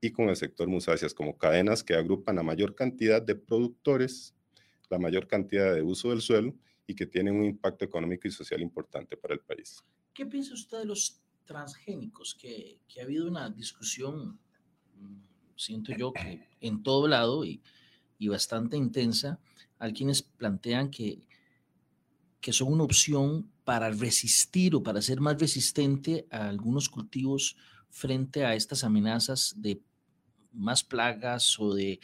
y 0.00 0.12
con 0.12 0.28
el 0.28 0.36
sector 0.36 0.68
musáceas, 0.68 1.12
como 1.12 1.36
cadenas 1.36 1.82
que 1.82 1.94
agrupan 1.94 2.36
la 2.36 2.44
mayor 2.44 2.76
cantidad 2.76 3.20
de 3.20 3.34
productores, 3.34 4.32
la 4.88 5.00
mayor 5.00 5.26
cantidad 5.26 5.74
de 5.74 5.82
uso 5.82 6.10
del 6.10 6.20
suelo 6.20 6.54
y 6.86 6.94
que 6.94 7.06
tienen 7.06 7.34
un 7.34 7.46
impacto 7.46 7.84
económico 7.84 8.28
y 8.28 8.30
social 8.30 8.62
importante 8.62 9.16
para 9.16 9.34
el 9.34 9.40
país. 9.40 9.82
¿Qué 10.14 10.24
piensa 10.24 10.54
usted 10.54 10.78
de 10.78 10.84
los 10.84 11.20
transgénicos? 11.44 12.36
Que, 12.36 12.78
que 12.86 13.00
ha 13.00 13.02
habido 13.02 13.26
una 13.26 13.50
discusión, 13.50 14.38
mm, 14.94 15.16
siento 15.56 15.90
yo, 15.96 16.12
que 16.12 16.46
en 16.60 16.84
todo 16.84 17.08
lado 17.08 17.44
y, 17.44 17.60
y 18.20 18.28
bastante 18.28 18.76
intensa. 18.76 19.40
Hay 19.80 19.92
quienes 19.94 20.22
plantean 20.22 20.92
que, 20.92 21.26
que 22.40 22.52
son 22.52 22.72
una 22.72 22.84
opción 22.84 23.50
para 23.70 23.88
resistir 23.92 24.74
o 24.74 24.82
para 24.82 25.00
ser 25.00 25.20
más 25.20 25.38
resistente 25.38 26.26
a 26.28 26.48
algunos 26.48 26.88
cultivos 26.88 27.56
frente 27.88 28.44
a 28.44 28.56
estas 28.56 28.82
amenazas 28.82 29.54
de 29.56 29.80
más 30.52 30.82
plagas 30.82 31.56
o 31.60 31.72
de 31.72 32.00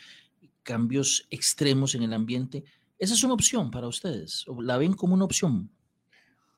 cambios 0.62 1.26
extremos 1.28 1.96
en 1.96 2.04
el 2.04 2.12
ambiente. 2.12 2.62
¿Esa 3.00 3.14
es 3.14 3.24
una 3.24 3.34
opción 3.34 3.72
para 3.72 3.88
ustedes? 3.88 4.46
¿O 4.46 4.62
la 4.62 4.78
ven 4.78 4.92
como 4.92 5.14
una 5.14 5.24
opción? 5.24 5.68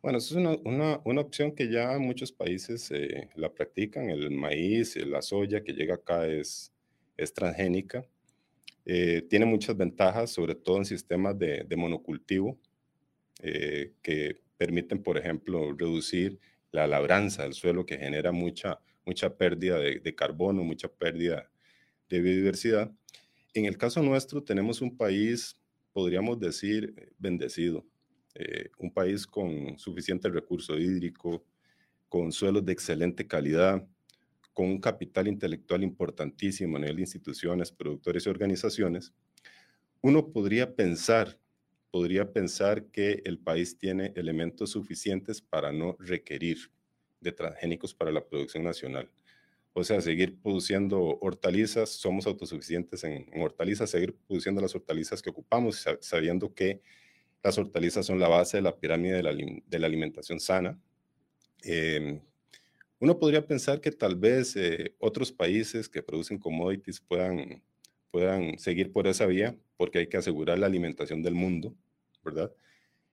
Bueno, 0.02 0.18
es 0.18 0.30
una, 0.32 0.58
una, 0.66 1.00
una 1.06 1.22
opción 1.22 1.54
que 1.54 1.72
ya 1.72 1.98
muchos 1.98 2.30
países 2.30 2.90
eh, 2.90 3.30
la 3.34 3.50
practican. 3.50 4.10
El 4.10 4.30
maíz, 4.30 4.94
eh, 4.94 5.06
la 5.06 5.22
soya 5.22 5.64
que 5.64 5.72
llega 5.72 5.94
acá 5.94 6.26
es, 6.26 6.70
es 7.16 7.32
transgénica. 7.32 8.04
Eh, 8.84 9.22
tiene 9.30 9.46
muchas 9.46 9.74
ventajas, 9.74 10.30
sobre 10.30 10.54
todo 10.54 10.76
en 10.76 10.84
sistemas 10.84 11.38
de, 11.38 11.64
de 11.66 11.76
monocultivo, 11.76 12.58
que 13.40 14.47
permiten, 14.58 15.02
por 15.02 15.16
ejemplo, 15.16 15.72
reducir 15.72 16.38
la 16.70 16.86
labranza 16.86 17.44
del 17.44 17.54
suelo, 17.54 17.86
que 17.86 17.96
genera 17.96 18.32
mucha, 18.32 18.80
mucha 19.06 19.36
pérdida 19.36 19.78
de, 19.78 20.00
de 20.00 20.14
carbono, 20.14 20.62
mucha 20.64 20.88
pérdida 20.88 21.50
de 22.10 22.20
biodiversidad. 22.20 22.92
En 23.54 23.64
el 23.64 23.78
caso 23.78 24.02
nuestro, 24.02 24.42
tenemos 24.42 24.82
un 24.82 24.96
país, 24.96 25.58
podríamos 25.92 26.38
decir, 26.38 27.14
bendecido 27.18 27.86
eh, 28.34 28.70
un 28.78 28.92
país 28.92 29.26
con 29.26 29.78
suficiente 29.78 30.28
recurso 30.28 30.78
hídrico, 30.78 31.44
con 32.08 32.30
suelos 32.30 32.64
de 32.64 32.72
excelente 32.72 33.26
calidad, 33.26 33.84
con 34.52 34.66
un 34.66 34.80
capital 34.80 35.28
intelectual 35.28 35.82
importantísimo 35.82 36.76
a 36.76 36.80
nivel 36.80 36.96
de 36.96 37.02
instituciones, 37.02 37.72
productores 37.72 38.26
y 38.26 38.28
organizaciones, 38.28 39.12
uno 40.00 40.30
podría 40.32 40.76
pensar, 40.76 41.38
podría 41.90 42.32
pensar 42.32 42.86
que 42.86 43.22
el 43.24 43.38
país 43.38 43.78
tiene 43.78 44.12
elementos 44.16 44.70
suficientes 44.70 45.40
para 45.40 45.72
no 45.72 45.96
requerir 45.98 46.70
de 47.20 47.32
transgénicos 47.32 47.94
para 47.94 48.12
la 48.12 48.24
producción 48.24 48.64
nacional. 48.64 49.10
O 49.72 49.84
sea, 49.84 50.00
seguir 50.00 50.40
produciendo 50.40 51.18
hortalizas, 51.20 51.90
somos 51.90 52.26
autosuficientes 52.26 53.04
en, 53.04 53.26
hortalizas, 53.40 53.90
seguir 53.90 54.14
produciendo 54.26 54.60
las 54.60 54.74
hortalizas 54.74 55.22
que 55.22 55.30
ocupamos, 55.30 55.84
sabiendo 56.00 56.52
que 56.52 56.80
las 57.42 57.58
hortalizas 57.58 58.06
son 58.06 58.18
la 58.18 58.28
base 58.28 58.56
de 58.56 58.62
la 58.62 58.76
pirámide 58.76 59.22
de 59.22 59.78
la, 59.78 59.86
alimentación 59.86 60.40
sana. 60.40 60.80
Em, 61.62 62.20
uno 62.98 63.18
podría 63.18 63.46
pensar 63.46 63.80
que 63.80 63.92
tal 63.92 64.16
vez 64.16 64.56
eh, 64.56 64.94
otros 64.98 65.30
países 65.30 65.88
que 65.88 66.02
producen 66.02 66.38
commodities 66.38 67.00
puedan, 67.00 67.62
puedan 68.10 68.58
seguir 68.58 68.92
por 68.92 69.06
esa 69.06 69.26
vía, 69.26 69.56
porque 69.76 69.98
hay 69.98 70.08
que 70.08 70.16
asegurar 70.16 70.58
la 70.58 70.66
alimentación 70.66 71.22
del 71.22 71.34
mundo, 71.34 71.74
¿verdad? 72.24 72.52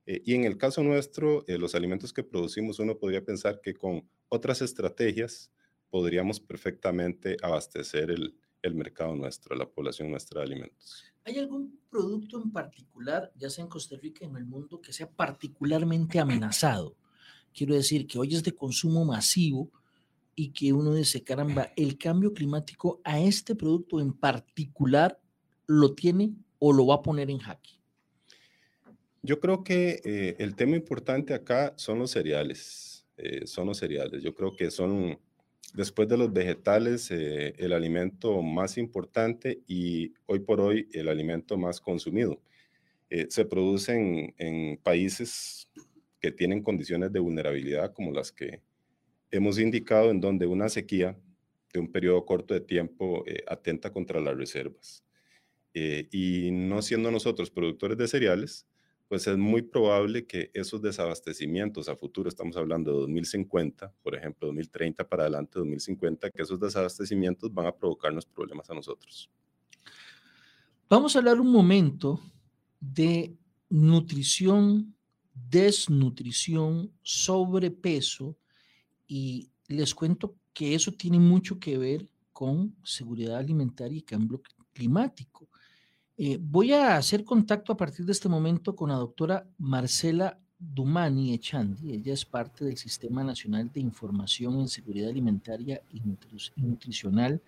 Eh, 0.06 0.22
y 0.26 0.36
en 0.36 0.44
el 0.44 0.58
caso 0.58 0.84
nuestro, 0.84 1.46
eh, 1.48 1.58
los 1.58 1.76
alimentos 1.76 2.14
que 2.14 2.24
producimos, 2.24 2.80
uno 2.80 2.98
podría 2.98 3.24
pensar 3.24 3.62
que 3.62 3.74
con 3.74 4.08
otras 4.30 4.62
estrategias 4.62 5.52
podríamos 5.90 6.40
perfectamente 6.40 7.38
abastecer 7.42 8.12
el, 8.12 8.36
el 8.62 8.76
mercado 8.76 9.16
nuestro, 9.16 9.56
la 9.56 9.70
población 9.70 10.10
nuestra 10.10 10.42
de 10.42 10.48
alimentos. 10.48 11.06
¿Hay 11.24 11.40
algún 11.40 11.80
producto 11.90 12.42
en 12.42 12.52
particular, 12.52 13.32
ya 13.36 13.50
sea 13.50 13.64
en 13.64 13.70
Costa 13.70 13.96
Rica, 13.96 14.26
en 14.26 14.36
el 14.36 14.46
mundo, 14.46 14.80
que 14.82 14.94
sea 14.94 15.10
particularmente 15.10 16.20
amenazado? 16.20 16.96
Quiero 17.54 17.74
decir 17.74 18.06
que 18.06 18.20
hoy 18.20 18.36
es 18.36 18.44
de 18.44 18.54
consumo 18.54 19.06
masivo 19.06 19.72
y 20.36 20.50
que 20.50 20.74
uno 20.74 20.94
dice, 20.94 21.24
caramba, 21.24 21.72
el 21.76 21.98
cambio 21.98 22.34
climático 22.34 23.02
a 23.04 23.20
este 23.20 23.56
producto 23.56 24.00
en 24.00 24.14
particular 24.14 25.20
lo 25.68 25.94
tiene 25.96 26.34
o 26.60 26.74
lo 26.74 26.88
va 26.88 26.96
a 26.96 27.02
poner 27.02 27.30
en 27.30 27.40
jaque. 27.40 27.72
Yo 29.24 29.40
creo 29.40 29.64
que 29.64 30.02
eh, 30.04 30.36
el 30.38 30.56
tema 30.56 30.76
importante 30.76 31.34
acá 31.34 31.74
son 31.78 31.98
los 31.98 32.12
cereales. 32.12 33.08
Eh, 33.18 33.48
son 33.48 33.68
los 33.68 33.78
cereales. 33.78 34.22
Yo 34.22 34.36
creo 34.36 34.56
que 34.56 34.70
son, 34.70 35.18
después 35.74 36.08
de 36.08 36.18
los 36.18 36.32
vegetales, 36.32 37.10
eh, 37.10 37.54
el 37.58 37.74
alimento 37.74 38.44
más 38.44 38.78
importante 38.78 39.64
y 39.68 40.14
hoy 40.28 40.40
por 40.40 40.62
hoy 40.62 40.88
el 40.94 41.08
alimento 41.08 41.58
más 41.58 41.80
consumido. 41.80 42.40
se 43.30 43.46
producen 43.46 44.34
en 44.38 44.78
países 44.78 45.70
que 46.20 46.32
tienen 46.32 46.62
condiciones 46.62 47.14
de 47.14 47.20
vulnerabilidad 47.20 47.94
como 47.94 48.12
las 48.12 48.32
que 48.32 48.62
hemos 49.38 49.60
indicado, 49.60 50.12
en 50.12 50.22
donde 50.22 50.46
una 50.46 50.70
sequía 50.70 51.18
de 51.74 51.80
un 51.80 51.92
periodo 51.92 52.26
corto 52.26 52.54
de 52.54 52.62
tiempo 52.62 53.24
atenta 53.48 53.92
contra 53.92 54.20
las 54.20 54.36
reservas. 54.36 55.04
y 55.74 56.52
no 56.52 56.82
siendo 56.82 57.12
nosotros 57.12 57.52
productores 57.52 57.98
de 57.98 58.08
cereales, 58.08 58.66
pues 59.08 59.28
es 59.28 59.38
muy 59.38 59.62
probable 59.62 60.26
que 60.26 60.50
esos 60.54 60.82
desabastecimientos 60.82 61.90
a 61.90 61.96
futuro, 61.96 62.28
estamos 62.28 62.58
hablando 62.58 62.92
de 62.92 63.00
2050, 63.02 63.94
por 64.02 64.16
ejemplo, 64.16 64.48
2030 64.48 65.08
para 65.08 65.24
adelante, 65.24 65.60
2050, 65.60 66.32
que 66.32 66.42
esos 66.42 66.60
desabastecimientos 66.60 67.54
van 67.54 67.68
a 67.68 67.76
provocarnos 67.76 68.26
problemas 68.26 68.70
a 68.70 68.74
nosotros. 68.74 69.30
Vamos 70.90 71.16
a 71.16 71.20
hablar 71.20 71.40
un 71.40 71.52
momento 71.52 72.20
de 72.80 73.36
nutrición, 73.70 74.96
desnutrición, 75.34 76.92
sobrepeso 77.02 78.38
y 79.08 79.50
les 79.68 79.94
cuento 79.94 80.36
que 80.54 80.76
eso 80.76 80.92
tiene 80.92 81.20
mucho 81.20 81.60
que 81.60 81.78
ver 81.78 82.08
con 82.32 82.76
seguridad 82.84 83.38
alimentaria 83.38 83.98
y 83.98 84.02
cambio 84.02 84.42
climático. 84.74 85.48
Eh, 86.18 86.38
voy 86.40 86.72
a 86.72 86.96
hacer 86.96 87.24
contacto 87.24 87.74
a 87.74 87.78
partir 87.78 88.06
de 88.06 88.14
este 88.14 88.30
momento 88.30 88.76
con 88.76 88.90
la 88.90 88.96
doctora 88.96 89.46
Marcela 89.58 90.40
Dumani 90.58 91.34
Echandi. 91.34 91.94
Ella 91.94 92.14
es 92.14 92.24
parte 92.24 92.64
del 92.64 92.78
Sistema 92.78 93.24
Nacional 93.24 93.72
de 93.72 93.82
Información 93.82 94.60
en 94.60 94.70
Seguridad 94.70 95.10
Alimentaria 95.10 95.82
y 95.92 96.02
Nutricional. 96.56 97.42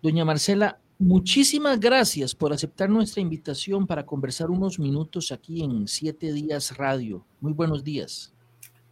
Doña 0.00 0.24
Marcela, 0.24 0.78
muchísimas 0.98 1.80
gracias 1.80 2.34
por 2.34 2.52
aceptar 2.52 2.88
nuestra 2.88 3.20
invitación 3.20 3.86
para 3.86 4.06
conversar 4.06 4.50
unos 4.50 4.78
minutos 4.78 5.32
aquí 5.32 5.64
en 5.64 5.88
Siete 5.88 6.32
Días 6.32 6.76
Radio. 6.76 7.24
Muy 7.40 7.52
buenos 7.52 7.82
días. 7.82 8.32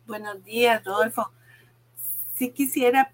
Buenos 0.06 0.42
días, 0.42 0.84
Rodolfo. 0.84 1.30
Sí 2.36 2.50
quisiera 2.50 3.10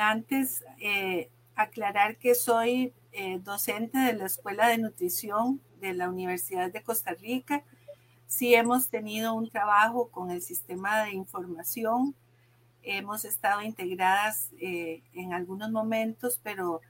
antes 0.00 0.64
eh, 0.80 1.30
aclarar 1.54 2.16
que 2.16 2.34
soy 2.34 2.92
eh, 3.12 3.38
docente 3.38 3.98
de 3.98 4.14
la 4.14 4.26
Escuela 4.26 4.66
de 4.66 4.78
Nutrición 4.78 5.60
de 5.80 5.94
la 5.94 6.08
Universidad 6.08 6.72
de 6.72 6.82
Costa 6.82 7.14
Rica. 7.14 7.62
Sí 8.26 8.52
hemos 8.56 8.88
tenido 8.88 9.32
un 9.32 9.48
trabajo 9.48 10.08
con 10.08 10.32
el 10.32 10.42
sistema 10.42 11.04
de 11.04 11.12
información. 11.12 12.16
Hemos 12.82 13.24
estado 13.24 13.62
integradas 13.62 14.50
eh, 14.58 15.04
en 15.12 15.34
algunos 15.34 15.70
momentos, 15.70 16.40
pero 16.42 16.80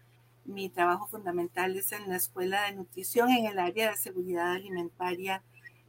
mi 0.46 0.70
trabajo 0.70 1.06
fundamental 1.06 1.76
es 1.76 1.92
en 1.92 2.08
la 2.08 2.16
Escuela 2.16 2.62
de 2.62 2.76
Nutrición 2.76 3.28
en 3.28 3.44
el 3.44 3.58
área 3.58 3.90
de 3.90 3.98
seguridad 3.98 4.52
alimentaria 4.52 5.42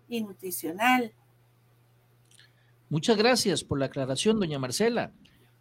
y 0.10 0.22
nutricional. 0.22 1.14
Muchas 2.90 3.16
gracias 3.16 3.64
por 3.64 3.80
la 3.80 3.86
aclaración, 3.86 4.42
doña 4.42 4.60
Marcela. 4.60 5.14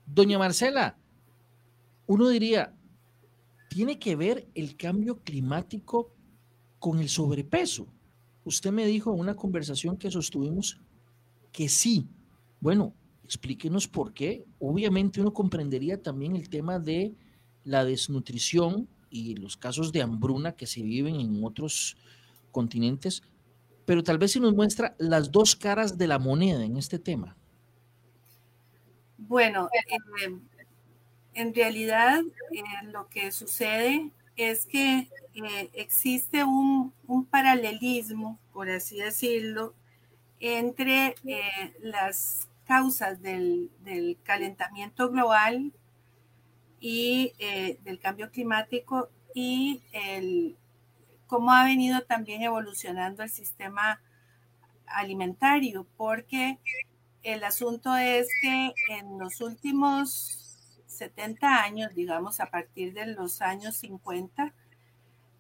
Doña 0.06 0.38
Marcela, 0.38 0.98
uno 2.06 2.28
diría, 2.28 2.74
¿Tiene 3.74 3.98
que 3.98 4.14
ver 4.14 4.48
el 4.54 4.76
cambio 4.76 5.18
climático 5.24 6.14
con 6.78 7.00
el 7.00 7.08
sobrepeso? 7.08 7.88
Usted 8.44 8.70
me 8.70 8.86
dijo 8.86 9.12
en 9.12 9.18
una 9.18 9.34
conversación 9.34 9.96
que 9.96 10.12
sostuvimos 10.12 10.80
que 11.50 11.68
sí. 11.68 12.06
Bueno, 12.60 12.94
explíquenos 13.24 13.88
por 13.88 14.14
qué. 14.14 14.44
Obviamente 14.60 15.20
uno 15.20 15.32
comprendería 15.32 16.00
también 16.00 16.36
el 16.36 16.48
tema 16.48 16.78
de 16.78 17.16
la 17.64 17.84
desnutrición 17.84 18.88
y 19.10 19.34
los 19.34 19.56
casos 19.56 19.90
de 19.90 20.02
hambruna 20.02 20.52
que 20.52 20.68
se 20.68 20.80
viven 20.80 21.16
en 21.16 21.42
otros 21.42 21.96
continentes, 22.52 23.24
pero 23.86 24.04
tal 24.04 24.18
vez 24.18 24.30
si 24.30 24.38
nos 24.38 24.54
muestra 24.54 24.94
las 25.00 25.32
dos 25.32 25.56
caras 25.56 25.98
de 25.98 26.06
la 26.06 26.20
moneda 26.20 26.64
en 26.64 26.76
este 26.76 27.00
tema. 27.00 27.36
Bueno, 29.18 29.68
eh, 29.72 30.38
en 31.34 31.54
realidad 31.54 32.22
eh, 32.52 32.62
lo 32.84 33.08
que 33.08 33.30
sucede 33.30 34.10
es 34.36 34.66
que 34.66 35.08
eh, 35.34 35.70
existe 35.72 36.44
un, 36.44 36.92
paralelismo, 37.30 38.38
por 38.52 38.68
así 38.70 38.98
decirlo, 38.98 39.74
entre 40.40 41.14
las 41.80 42.48
causas 42.66 43.22
del, 43.22 43.70
calentamiento 44.24 45.10
global 45.10 45.72
y 46.80 47.32
del 47.84 47.98
cambio 47.98 48.30
climático 48.30 49.08
y 49.34 49.80
el, 49.92 50.56
cómo 51.26 51.52
ha 51.52 51.64
venido 51.64 52.02
también 52.02 52.42
evolucionando 52.42 53.22
el 53.22 53.30
sistema 53.30 54.00
alimentario, 54.86 55.86
porque 55.96 56.58
el 57.24 57.42
asunto 57.42 57.96
es 57.96 58.28
que 58.42 58.74
en 58.90 59.18
los 59.18 59.40
últimos 59.40 60.58
70 60.86 61.62
años, 61.62 61.94
digamos 61.94 62.38
a 62.38 62.46
partir 62.46 62.92
de 62.92 63.06
los 63.06 63.40
años 63.40 63.76
50, 63.76 64.52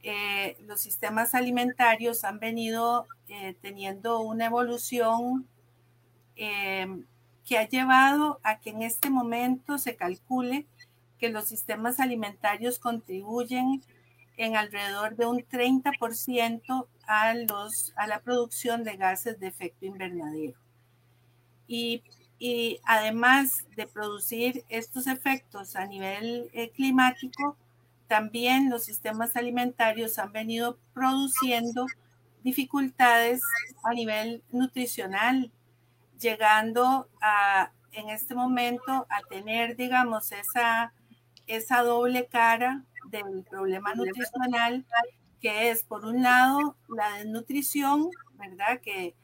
eh, 0.02 0.56
los 0.66 0.80
sistemas 0.80 1.34
alimentarios 1.34 2.24
han 2.24 2.40
venido 2.40 3.06
eh, 3.28 3.54
teniendo 3.60 4.20
una 4.20 4.46
evolución 4.46 5.46
em, 6.36 7.06
que 7.46 7.58
ha 7.58 7.68
llevado 7.68 8.40
a 8.42 8.58
que 8.58 8.70
en 8.70 8.82
este 8.82 9.10
momento 9.10 9.78
se 9.78 9.96
calcule 9.96 10.66
que 11.18 11.28
los 11.28 11.44
sistemas 11.44 12.00
alimentarios 12.00 12.78
contribuyen 12.78 13.82
en 14.36 14.56
alrededor 14.56 15.16
de 15.16 15.26
un 15.26 15.38
30% 15.38 16.86
a, 17.06 17.34
los, 17.34 17.92
a 17.96 18.06
la 18.06 18.20
producción 18.20 18.84
de 18.84 18.96
gases 18.96 19.38
de 19.38 19.46
efecto 19.46 19.86
invernadero. 19.86 20.63
Y 21.66 22.02
además 22.84 23.64
de 23.76 23.86
producir 23.86 24.64
estos 24.68 25.06
efectos 25.06 25.76
a 25.76 25.86
nivel 25.86 26.50
eh, 26.52 26.70
climático, 26.70 27.56
también 28.06 28.70
los 28.70 28.84
sistemas 28.84 29.36
alimentarios 29.36 30.18
han 30.18 30.32
venido 30.32 30.78
produciendo 30.92 31.86
dificultades 32.42 33.40
a 33.82 33.94
nivel 33.94 34.42
nutricional, 34.50 35.50
llegando 36.20 37.08
a, 37.20 37.72
en 37.92 38.10
este 38.10 38.34
momento 38.34 39.06
a 39.08 39.22
tener, 39.28 39.76
digamos, 39.76 40.30
esa, 40.32 40.92
esa 41.46 41.82
doble 41.82 42.26
cara 42.26 42.84
del 43.10 43.44
problema 43.48 43.94
nutricional, 43.94 44.84
que 45.40 45.70
es, 45.70 45.82
por 45.82 46.04
un 46.04 46.22
lado, 46.22 46.76
la 46.88 47.18
desnutrición, 47.18 48.10
¿verdad? 48.34 48.80
Que 48.80 49.14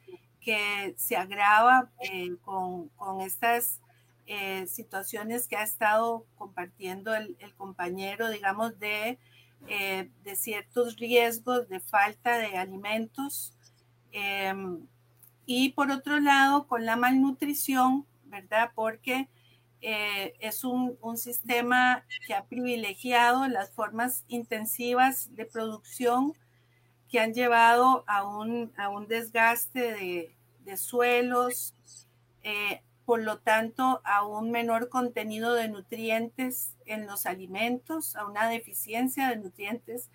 que 0.41 0.95
se 0.97 1.15
agrava 1.15 1.89
eh, 1.99 2.35
con, 2.43 2.89
estas 3.21 3.79
eh, 4.25 4.65
situaciones 4.67 5.47
que 5.47 5.55
ha 5.55 5.63
estado 5.63 6.25
compartiendo 6.37 7.13
el, 7.13 7.35
compañero, 7.55 8.29
digamos, 8.29 8.77
de, 8.79 9.19
eh, 9.67 10.09
de, 10.23 10.35
ciertos 10.35 10.97
riesgos 10.97 11.69
de 11.69 11.79
falta 11.79 12.39
de 12.39 12.57
alimentos. 12.57 13.53
Em, 14.11 14.79
y 15.45 15.69
por 15.69 15.91
otro 15.91 16.19
lado, 16.19 16.67
con 16.67 16.85
la 16.85 16.95
malnutrición, 16.95 18.05
¿verdad? 18.25 18.71
Porque 18.75 19.29
es 19.81 20.63
un, 20.63 20.95
un, 21.01 21.17
sistema 21.17 22.05
que 22.27 22.35
ha 22.35 22.45
privilegiado 22.45 23.47
las 23.47 23.71
formas 23.71 24.23
intensivas 24.27 25.35
de 25.35 25.45
producción 25.45 26.35
que 27.11 27.19
han 27.19 27.33
llevado 27.33 28.05
a 28.07 28.23
un, 28.23 28.71
a 28.77 28.89
un 28.89 29.07
desgaste 29.07 29.79
de, 29.79 30.35
de 30.63 30.77
suelos, 30.77 31.75
eh, 32.43 32.81
por 33.05 33.21
lo 33.21 33.39
tanto 33.39 34.01
a 34.05 34.25
un 34.25 34.51
menor 34.51 34.87
contenido 34.87 35.53
de 35.53 35.67
nutrientes 35.67 36.75
en 36.85 37.07
los 37.07 37.25
alimentos, 37.25 38.15
a 38.15 38.25
una 38.25 38.47
deficiencia 38.47 39.27
de 39.27 39.35
nutrientes 39.35 40.09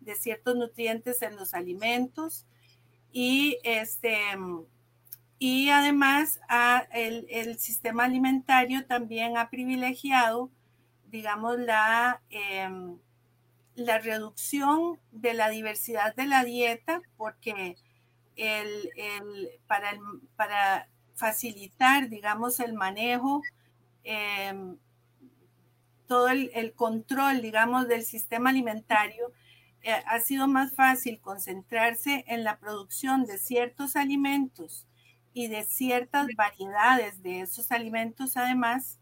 de 0.00 0.16
ciertos 0.16 0.56
nutrientes 0.56 1.22
en 1.22 1.36
los 1.36 1.54
alimentos. 1.54 2.44
Y 3.12 3.58
este 3.62 4.18
y 5.38 5.70
además 5.70 6.40
el, 6.92 7.58
sistema 7.58 8.04
alimentario 8.04 8.86
también 8.86 9.36
ha 9.36 9.50
privilegiado 9.50 10.50
digamos 11.10 11.58
la 11.58 12.22
em, 12.30 12.96
la 13.74 13.98
reducción 13.98 14.98
de 15.10 15.34
la 15.34 15.48
diversidad 15.48 16.14
de 16.14 16.26
la 16.26 16.44
dieta 16.44 17.00
porque 17.16 17.76
el, 18.36 18.90
para, 19.66 19.98
para 20.36 20.88
facilitar 21.14 22.08
digamos 22.08 22.60
el 22.60 22.74
manejo 22.74 23.42
em, 24.04 24.76
todo 26.12 26.28
el, 26.28 26.74
control, 26.74 27.40
digamos, 27.40 27.88
del 27.88 28.04
sistema 28.04 28.50
alimentario, 28.50 29.32
eh, 29.82 29.94
ha 30.04 30.20
sido 30.20 30.46
más 30.46 30.74
fácil 30.74 31.18
concentrarse 31.22 32.26
en 32.28 32.44
la 32.44 32.58
producción 32.58 33.24
de 33.24 33.38
ciertos 33.38 33.96
alimentos 33.96 34.86
y 35.32 35.48
de 35.48 35.64
ciertas 35.64 36.26
variedades 36.36 37.22
de 37.22 37.40
esos 37.40 37.72
alimentos, 37.72 38.36
además, 38.36 38.98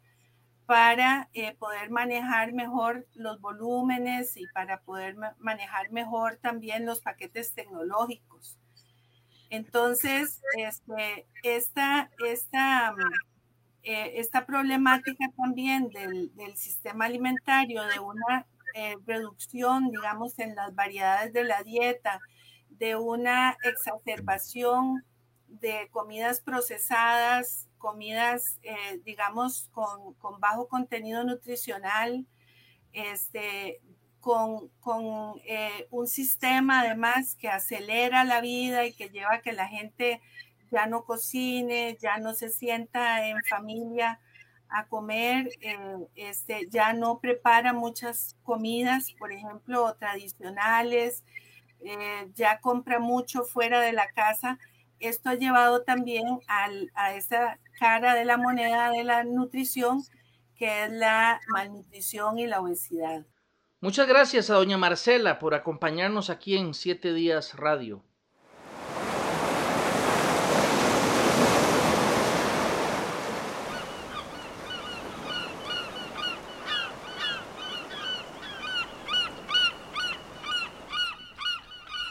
para 0.71 1.29
eh, 1.33 1.53
poder 1.57 1.91
manejar 1.91 2.53
mejor 2.53 3.05
los 3.15 3.41
volúmenes 3.41 4.37
y 4.37 4.47
para 4.55 4.79
poder 4.83 5.17
manejar 5.41 5.91
mejor 5.91 6.37
también 6.37 6.87
los 6.87 7.01
paquetes 7.01 7.55
tecnológicos. 7.55 8.57
Entonces, 9.49 10.41
este, 10.57 11.27
esta, 11.43 12.09
esta 12.25 12.95
eh, 13.83 14.13
esta 14.21 14.47
problemática 14.47 15.27
también 15.37 15.89
del, 15.89 16.57
sistema 16.57 17.07
alimentario, 17.07 17.83
de 17.87 17.99
una 17.99 18.47
eh, 18.77 18.95
reducción, 19.05 19.91
digamos, 19.91 20.39
en 20.39 20.55
las 20.55 20.73
variedades 20.77 21.33
de 21.33 21.43
la 21.43 21.65
dieta, 21.65 22.21
de 22.69 22.95
una 22.95 23.57
exacerbación 23.65 25.05
de 25.49 25.89
comidas 25.91 26.41
procesadas, 26.41 27.67
comidas, 27.81 28.61
eh, 28.63 29.01
digamos, 29.05 29.69
con, 29.73 30.15
bajo 30.39 30.69
contenido 30.69 31.25
nutricional, 31.25 32.25
este, 32.93 33.81
con, 34.21 34.69
con 34.81 35.41
un 35.91 36.07
sistema 36.07 36.81
además 36.81 37.35
que 37.37 37.49
acelera 37.49 38.23
la 38.23 38.41
vida 38.41 38.85
y 38.85 38.93
que 38.93 39.09
lleva 39.09 39.35
a 39.35 39.41
que 39.41 39.53
la 39.53 39.67
gente 39.67 40.21
ya 40.71 40.87
no 40.87 41.05
cocine, 41.05 41.97
ya 42.01 42.19
no 42.19 42.35
se 42.35 42.49
sienta 42.51 43.27
en 43.27 43.43
familia 43.49 44.21
a 44.69 44.87
comer, 44.87 45.51
eh, 45.61 45.77
este, 46.15 46.69
ya 46.71 46.93
no 46.93 47.19
prepara 47.19 47.73
muchas 47.73 48.37
comidas, 48.45 49.13
por 49.19 49.33
ejemplo, 49.33 49.97
tradicionales, 49.99 51.25
eh, 51.81 52.29
ya 52.35 52.61
compra 52.61 53.01
mucho 53.01 53.43
fuera 53.43 53.81
de 53.81 53.93
la 53.93 54.09
casa. 54.13 54.59
Esto 55.01 55.31
ha 55.31 55.35
llevado 55.35 55.83
también 55.83 56.27
a 56.47 57.15
esa 57.15 57.59
cara 57.79 58.15
de 58.15 58.25
la 58.25 58.37
moneda 58.37 58.91
de 58.91 59.03
la 59.03 59.25
nutrición, 59.25 60.03
que 60.55 60.85
es 60.85 60.93
la 60.93 61.41
malnutrición 61.49 62.39
y 62.39 62.47
la 62.47 62.61
obesidad. 62.61 63.25
Muchas 63.81 64.07
gracias 64.07 64.51
a 64.51 64.55
doña 64.55 64.77
Marcela 64.77 65.39
por 65.39 65.55
acompañarnos 65.55 66.29
aquí 66.29 66.57
en 66.57 66.75
Siete 66.75 67.15
Días 67.15 67.55
Radio. 67.57 68.05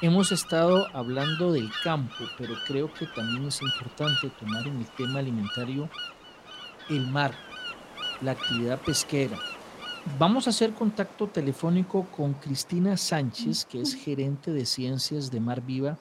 Hemos 0.01 0.31
estado 0.31 0.87
hablando 0.93 1.51
del 1.51 1.69
campo, 1.83 2.23
pero 2.37 2.53
creo 2.65 2.93
que 2.93 3.05
también 3.05 3.47
es 3.47 3.61
importante 3.61 4.29
tomar 4.39 4.65
en 4.65 4.77
el 4.77 4.87
tema 4.95 5.19
alimentario 5.19 5.89
el 6.89 7.05
mar, 7.05 7.33
la 8.21 8.31
actividad 8.31 8.79
pesquera. 8.79 9.37
Vamos 10.17 10.47
a 10.47 10.51
hacer 10.51 10.73
contacto 10.73 11.27
telefónico 11.27 12.07
con 12.15 12.33
Cristina 12.35 12.95
Sánchez, 12.95 13.65
que 13.65 13.81
es 13.81 13.93
gerente 13.93 14.53
de 14.53 14.65
ciencias 14.65 15.29
de 15.31 15.41
Mar 15.41 15.61
Viva 15.61 15.99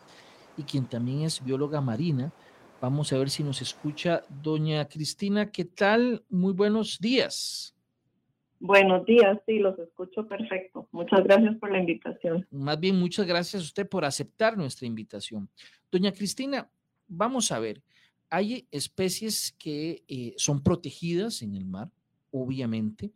y 0.57 0.63
quien 0.63 0.87
también 0.87 1.23
es 1.23 1.43
bióloga 1.43 1.81
marina. 1.81 2.33
Vamos 2.81 3.13
a 3.13 3.19
ver 3.19 3.31
si 3.31 3.43
nos 3.43 3.61
escucha 3.61 4.23
doña 4.29 4.85
Cristina. 4.87 5.51
¿Qué 5.51 5.65
tal? 5.65 6.23
Muy 6.31 6.53
buenos 6.53 7.01
días. 7.01 7.75
Buenos 8.61 9.07
días, 9.07 9.39
sí, 9.47 9.61
los 9.61 9.79
escucho 9.79 10.27
perfecto. 10.27 10.89
Muchas 10.91 11.23
gracias 11.23 11.57
por 11.59 11.71
la 11.71 11.79
invitación. 11.79 12.47
Más 12.51 12.79
bien, 12.81 12.99
muchas 12.99 13.25
gracias 13.27 13.63
a 13.63 13.65
usted 13.65 13.89
por 13.89 14.05
aceptar 14.05 14.57
nuestra 14.57 14.87
invitación. 14.87 15.49
Doña 15.93 16.11
Cristina, 16.11 16.69
vamos 17.07 17.53
a 17.53 17.61
ver, 17.61 17.83
hay 18.31 18.67
especies 18.73 19.55
que 19.59 20.03
eh, 20.09 20.35
son 20.37 20.63
protegidas 20.63 21.43
en 21.43 21.55
el 21.55 21.65
mar, 21.65 21.91
obviamente. 22.33 23.13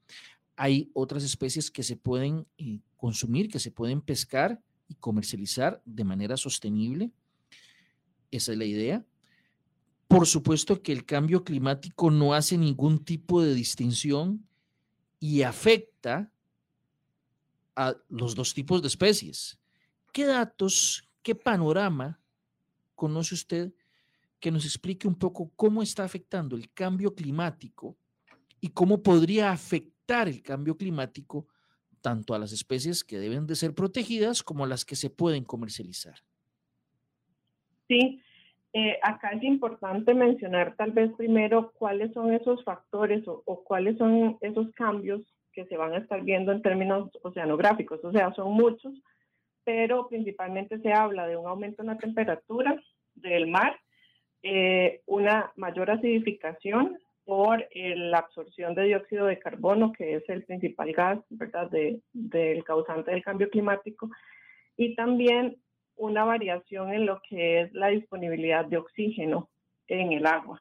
Hay 0.55 0.91
otras 0.95 1.25
especies 1.25 1.71
que 1.71 1.83
se 1.83 1.97
pueden 1.97 2.47
eh, 2.57 2.79
consumir, 2.97 3.49
que 3.49 3.59
se 3.59 3.73
pueden 3.73 4.01
pescar 4.01 4.61
y 4.89 4.95
comercializar 4.95 5.83
de 5.85 6.05
manera 6.05 6.37
sostenible. 6.37 7.11
Esa 8.31 8.53
es 8.53 8.59
la 8.59 8.65
idea. 8.65 9.05
Por 10.07 10.27
supuesto 10.27 10.83
que 10.83 10.93
el 10.93 11.05
cambio 11.05 11.43
climático 11.43 12.11
no 12.11 12.33
hace 12.33 12.57
ningún 12.57 13.05
tipo 13.05 13.43
de 13.43 13.55
distinción 13.55 14.47
y 15.23 15.43
afecta 15.43 16.33
a 17.77 17.95
los 18.09 18.35
dos 18.35 18.53
tipos 18.53 18.83
de 18.83 18.89
especies. 18.89 19.57
¿Qué 20.13 20.25
datos, 20.25 21.09
qué 21.23 21.37
panorama 21.37 22.21
conoce 22.97 23.37
usted 23.37 23.73
que 24.41 24.51
nos 24.51 24.65
explique 24.65 25.07
un 25.07 25.15
poco 25.15 25.53
cómo 25.55 25.81
está 25.81 26.03
afectando 26.03 26.57
el 26.57 26.73
cambio 26.73 27.15
climático 27.15 27.97
y 28.61 28.71
cómo 28.71 29.01
podría 29.01 29.53
afectar 29.53 30.27
el 30.27 30.43
cambio 30.43 30.77
climático 30.77 31.47
tanto 32.01 32.35
a 32.35 32.39
las 32.41 32.51
especies 32.51 33.05
que 33.05 33.21
deben 33.21 33.47
de 33.47 33.55
ser 33.55 33.77
protegidas 33.77 34.43
como 34.43 34.65
a 34.65 34.67
las 34.67 34.85
que 34.85 34.97
se 34.97 35.09
pueden 35.09 35.45
comercializar? 35.45 36.19
Sí, 37.87 38.21
eh, 38.75 38.99
acá 39.03 39.31
es 39.31 39.43
importante 39.43 40.15
mencionar 40.15 40.75
tal 40.77 40.93
vez 40.93 41.11
primero 41.19 41.73
cuáles 41.73 42.13
son 42.15 42.33
esos 42.33 42.65
factores 42.65 43.23
o, 43.27 43.43
cuáles 43.65 43.99
son 43.99 44.39
esos 44.41 44.71
cambios 44.73 45.21
que 45.53 45.67
se 45.67 45.77
van 45.77 45.93
a 45.93 45.99
estar 45.99 46.23
viendo 46.23 46.53
en 46.53 46.63
términos 46.63 47.11
oceanográficos. 47.23 48.03
O 48.03 48.13
sea, 48.13 48.33
son 48.33 48.55
muchos, 48.55 48.95
pero 49.65 50.09
principalmente 50.09 50.79
se 50.79 50.93
habla 50.93 51.27
de 51.27 51.37
un 51.37 51.47
aumento 51.47 51.83
en 51.83 51.89
la 51.89 51.99
temperatura 51.99 52.83
del 53.15 53.47
mar, 53.47 53.79
eh, 54.43 55.03
una 55.05 55.53
mayor 55.57 55.91
acidificación 55.91 56.99
por 57.27 57.69
eh, 57.73 57.95
la 57.95 58.19
absorción 58.19 58.75
de 58.75 58.85
dióxido 58.85 59.27
de 59.27 59.39
carbono, 59.39 59.93
que 59.93 60.15
es 60.15 60.29
el 60.31 60.45
principal 60.45 60.93
gas 60.93 61.19
¿verdad? 61.29 61.71
del 61.71 62.65
causante 62.65 63.11
del 63.11 63.23
cambio 63.23 63.51
climático, 63.51 64.09
y 64.79 64.95
también 64.95 65.59
una 66.03 66.25
variación 66.25 66.93
en 66.93 67.07
lo 67.07 67.23
que 67.29 67.61
es 67.61 67.73
la 67.75 67.89
disponibilidad 67.89 68.65
de 68.65 68.77
oxígeno 68.77 69.49
en 69.87 70.13
el 70.13 70.27
agua. 70.27 70.61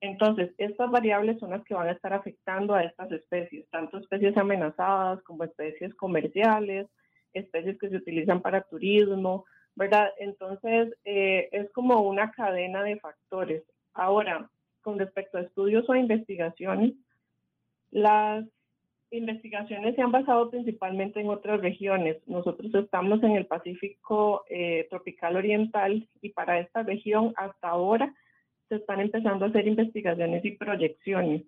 Entonces, 0.00 0.54
estas 0.56 0.90
variables 0.90 1.38
son 1.38 1.50
las 1.50 1.62
que 1.64 1.74
van 1.74 1.88
a 1.88 1.92
estar 1.92 2.14
afectando 2.14 2.74
a 2.74 2.82
estas 2.82 3.12
especies, 3.12 3.68
tanto 3.68 3.98
especies 3.98 4.34
amenazadas 4.38 5.22
como 5.24 5.44
especies 5.44 5.94
comerciales, 5.96 6.86
especies 7.34 7.78
que 7.78 7.90
se 7.90 7.96
utilizan 7.96 8.40
para 8.40 8.62
turismo, 8.62 9.44
¿verdad? 9.74 10.10
Entonces, 10.18 10.96
eh, 11.04 11.50
es 11.52 11.70
como 11.72 12.00
una 12.00 12.30
cadena 12.30 12.82
de 12.82 12.98
factores. 12.98 13.62
Ahora, 13.92 14.50
con 14.80 14.98
respecto 14.98 15.36
a 15.36 15.42
estudios 15.42 15.86
o 15.90 15.94
investigaciones, 15.94 16.94
las 17.90 18.46
investigaciones 19.10 19.96
se 19.96 20.02
han 20.02 20.12
basado 20.12 20.50
principalmente 20.50 21.20
en 21.20 21.28
otras 21.28 21.60
regiones. 21.60 22.16
Nosotros 22.26 22.72
estamos 22.74 23.22
en 23.22 23.32
el 23.32 23.46
Pacífico 23.46 24.44
eh, 24.48 24.86
tropical 24.88 25.36
oriental 25.36 26.08
y 26.20 26.30
para 26.30 26.60
esta 26.60 26.82
región 26.82 27.32
hasta 27.36 27.68
ahora 27.68 28.14
se 28.68 28.76
están 28.76 29.00
empezando 29.00 29.44
a 29.44 29.48
hacer 29.48 29.66
investigaciones 29.66 30.44
y 30.44 30.52
proyecciones. 30.52 31.42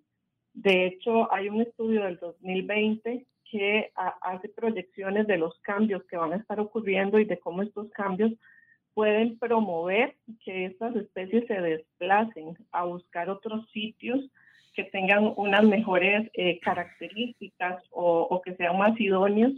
De 0.54 0.86
hecho, 0.86 1.32
hay 1.32 1.48
un 1.48 1.60
estudio 1.62 2.04
del 2.04 2.18
2020 2.18 3.26
que 3.50 3.92
hace 4.22 4.48
proyecciones 4.48 5.26
de 5.26 5.38
los 5.38 5.58
cambios 5.60 6.02
que 6.04 6.16
van 6.16 6.32
a 6.32 6.36
estar 6.36 6.58
ocurriendo 6.58 7.18
y 7.18 7.24
de 7.24 7.38
cómo 7.38 7.62
estos 7.62 7.90
cambios 7.90 8.32
pueden 8.94 9.38
promover 9.38 10.16
que 10.44 10.66
estas 10.66 10.96
especies 10.96 11.46
se 11.46 11.60
desplacen 11.60 12.56
a 12.72 12.84
buscar 12.84 13.30
otros 13.30 13.70
sitios 13.70 14.20
que 14.74 14.84
tengan 14.84 15.32
unas 15.36 15.64
mejores 15.64 16.30
eh, 16.34 16.58
características 16.60 17.82
o, 17.90 18.40
que 18.44 18.54
sean 18.56 18.78
más 18.78 18.98
idóneos 19.00 19.52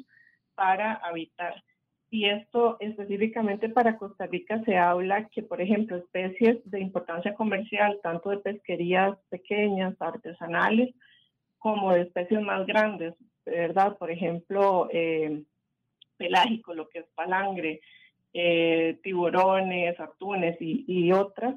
para 0.54 0.94
habitar. 0.94 1.62
Y 2.10 2.26
esto 2.26 2.76
específicamente 2.80 3.68
para 3.68 3.98
Costa 3.98 4.26
Rica 4.26 4.62
se 4.64 4.76
habla 4.76 5.28
que, 5.28 5.42
por 5.42 5.60
ejemplo, 5.60 5.96
especies 5.96 6.58
de 6.70 6.80
importancia 6.80 7.34
comercial, 7.34 7.98
tanto 8.02 8.30
de 8.30 8.38
pesquerías 8.38 9.18
pequeñas, 9.30 9.94
artesanales, 10.00 10.94
como 11.58 11.92
de 11.92 12.02
especies 12.02 12.40
más 12.42 12.66
grandes, 12.66 13.14
¿verdad? 13.44 13.96
Por 13.96 14.10
ejemplo, 14.10 14.88
eh, 14.92 15.42
pelágico, 16.16 16.74
lo 16.74 16.88
que 16.88 17.00
es 17.00 17.06
palangre, 17.14 17.80
eh, 18.32 18.98
tiburones, 19.02 19.98
atunes 20.00 20.56
y, 20.60 21.12
otras, 21.12 21.54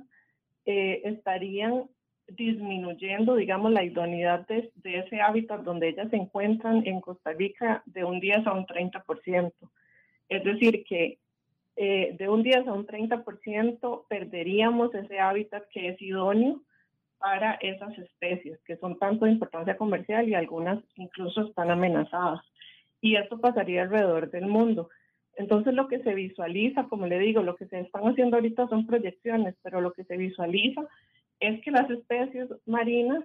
eh, 0.65 1.01
estarían 1.05 1.89
disminuyendo, 2.27 3.35
digamos, 3.35 3.71
la 3.71 3.83
idoneidad 3.83 4.45
de, 4.47 4.71
ese 4.83 5.21
hábitat 5.21 5.61
donde 5.61 5.89
ellas 5.89 6.09
se 6.09 6.17
encuentran 6.17 6.85
en 6.85 7.01
Costa 7.01 7.31
Rica 7.33 7.83
de 7.85 8.03
un 8.03 8.19
10 8.19 8.45
a 8.47 8.53
un 8.53 8.65
30%. 8.65 9.53
Es 10.29 10.43
decir, 10.43 10.83
que 10.83 11.19
eh, 11.75 12.15
de 12.17 12.29
un 12.29 12.43
10 12.43 12.67
a 12.67 12.73
un 12.73 12.85
30% 12.85 14.07
perderíamos 14.09 14.93
ese 14.93 15.19
hábitat 15.19 15.63
que 15.69 15.89
es 15.89 16.01
idóneo 16.01 16.61
para 17.17 17.53
esas 17.55 17.97
especies, 17.97 18.59
que 18.65 18.77
son 18.77 18.99
tanto 18.99 19.25
de 19.25 19.31
importancia 19.31 19.77
comercial 19.77 20.27
y 20.27 20.35
algunas 20.35 20.83
incluso 20.95 21.41
están 21.47 21.71
amenazadas. 21.71 22.41
Y 22.99 23.15
esto 23.15 23.39
pasaría 23.39 23.83
alrededor 23.83 24.29
del 24.29 24.47
mundo. 24.47 24.89
Entonces 25.35 25.73
lo 25.73 25.87
que 25.87 25.99
se 25.99 26.13
visualiza, 26.13 26.85
como 26.85 27.05
le 27.05 27.19
digo, 27.19 27.43
lo 27.43 27.55
que 27.55 27.67
se 27.67 27.79
están 27.79 28.07
haciendo 28.07 28.37
ahorita 28.37 28.67
son 28.67 28.87
proyecciones, 28.87 29.55
pero 29.61 29.81
lo 29.81 29.93
que 29.93 30.03
se 30.03 30.17
visualiza 30.17 30.87
es 31.39 31.61
que 31.63 31.71
las 31.71 31.89
especies 31.89 32.49
marinas 32.65 33.23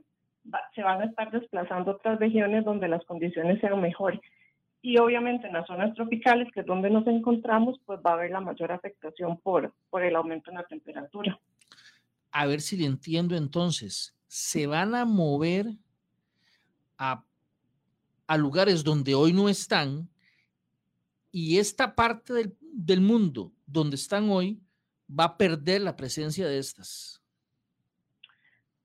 se 0.74 0.82
van 0.82 1.02
a 1.02 1.04
estar 1.04 1.30
desplazando 1.30 1.92
a 1.92 1.94
otras 1.94 2.18
regiones 2.18 2.64
donde 2.64 2.88
las 2.88 3.04
condiciones 3.04 3.60
sean 3.60 3.80
mejores. 3.80 4.20
Y 4.80 4.98
obviamente 4.98 5.46
en 5.46 5.52
las 5.52 5.66
zonas 5.66 5.94
tropicales, 5.94 6.48
que 6.52 6.60
es 6.60 6.66
donde 6.66 6.90
nos 6.90 7.06
encontramos, 7.06 7.78
pues 7.86 8.00
va 8.04 8.10
a 8.10 8.14
haber 8.14 8.32
la 8.32 8.40
mayor 8.40 8.72
afectación 8.72 9.38
por, 9.40 9.72
por 9.90 10.02
el 10.02 10.16
aumento 10.16 10.50
en 10.50 10.56
la 10.56 10.64
temperatura. 10.64 11.38
A 12.32 12.46
ver 12.46 12.60
si 12.60 12.76
le 12.76 12.86
entiendo 12.86 13.36
entonces, 13.36 14.16
se 14.26 14.66
van 14.66 14.94
a 14.94 15.04
mover 15.04 15.66
a, 16.98 17.22
a 18.26 18.36
lugares 18.36 18.82
donde 18.82 19.14
hoy 19.14 19.32
no 19.32 19.48
están 19.48 20.08
y 21.30 21.58
esta 21.58 21.94
parte 21.94 22.32
del, 22.34 22.56
del 22.60 23.00
mundo 23.00 23.52
donde 23.66 23.96
están 23.96 24.28
hoy 24.30 24.60
va 25.08 25.24
a 25.24 25.38
perder 25.38 25.82
la 25.82 25.94
presencia 25.94 26.46
de 26.48 26.58
estas. 26.58 27.21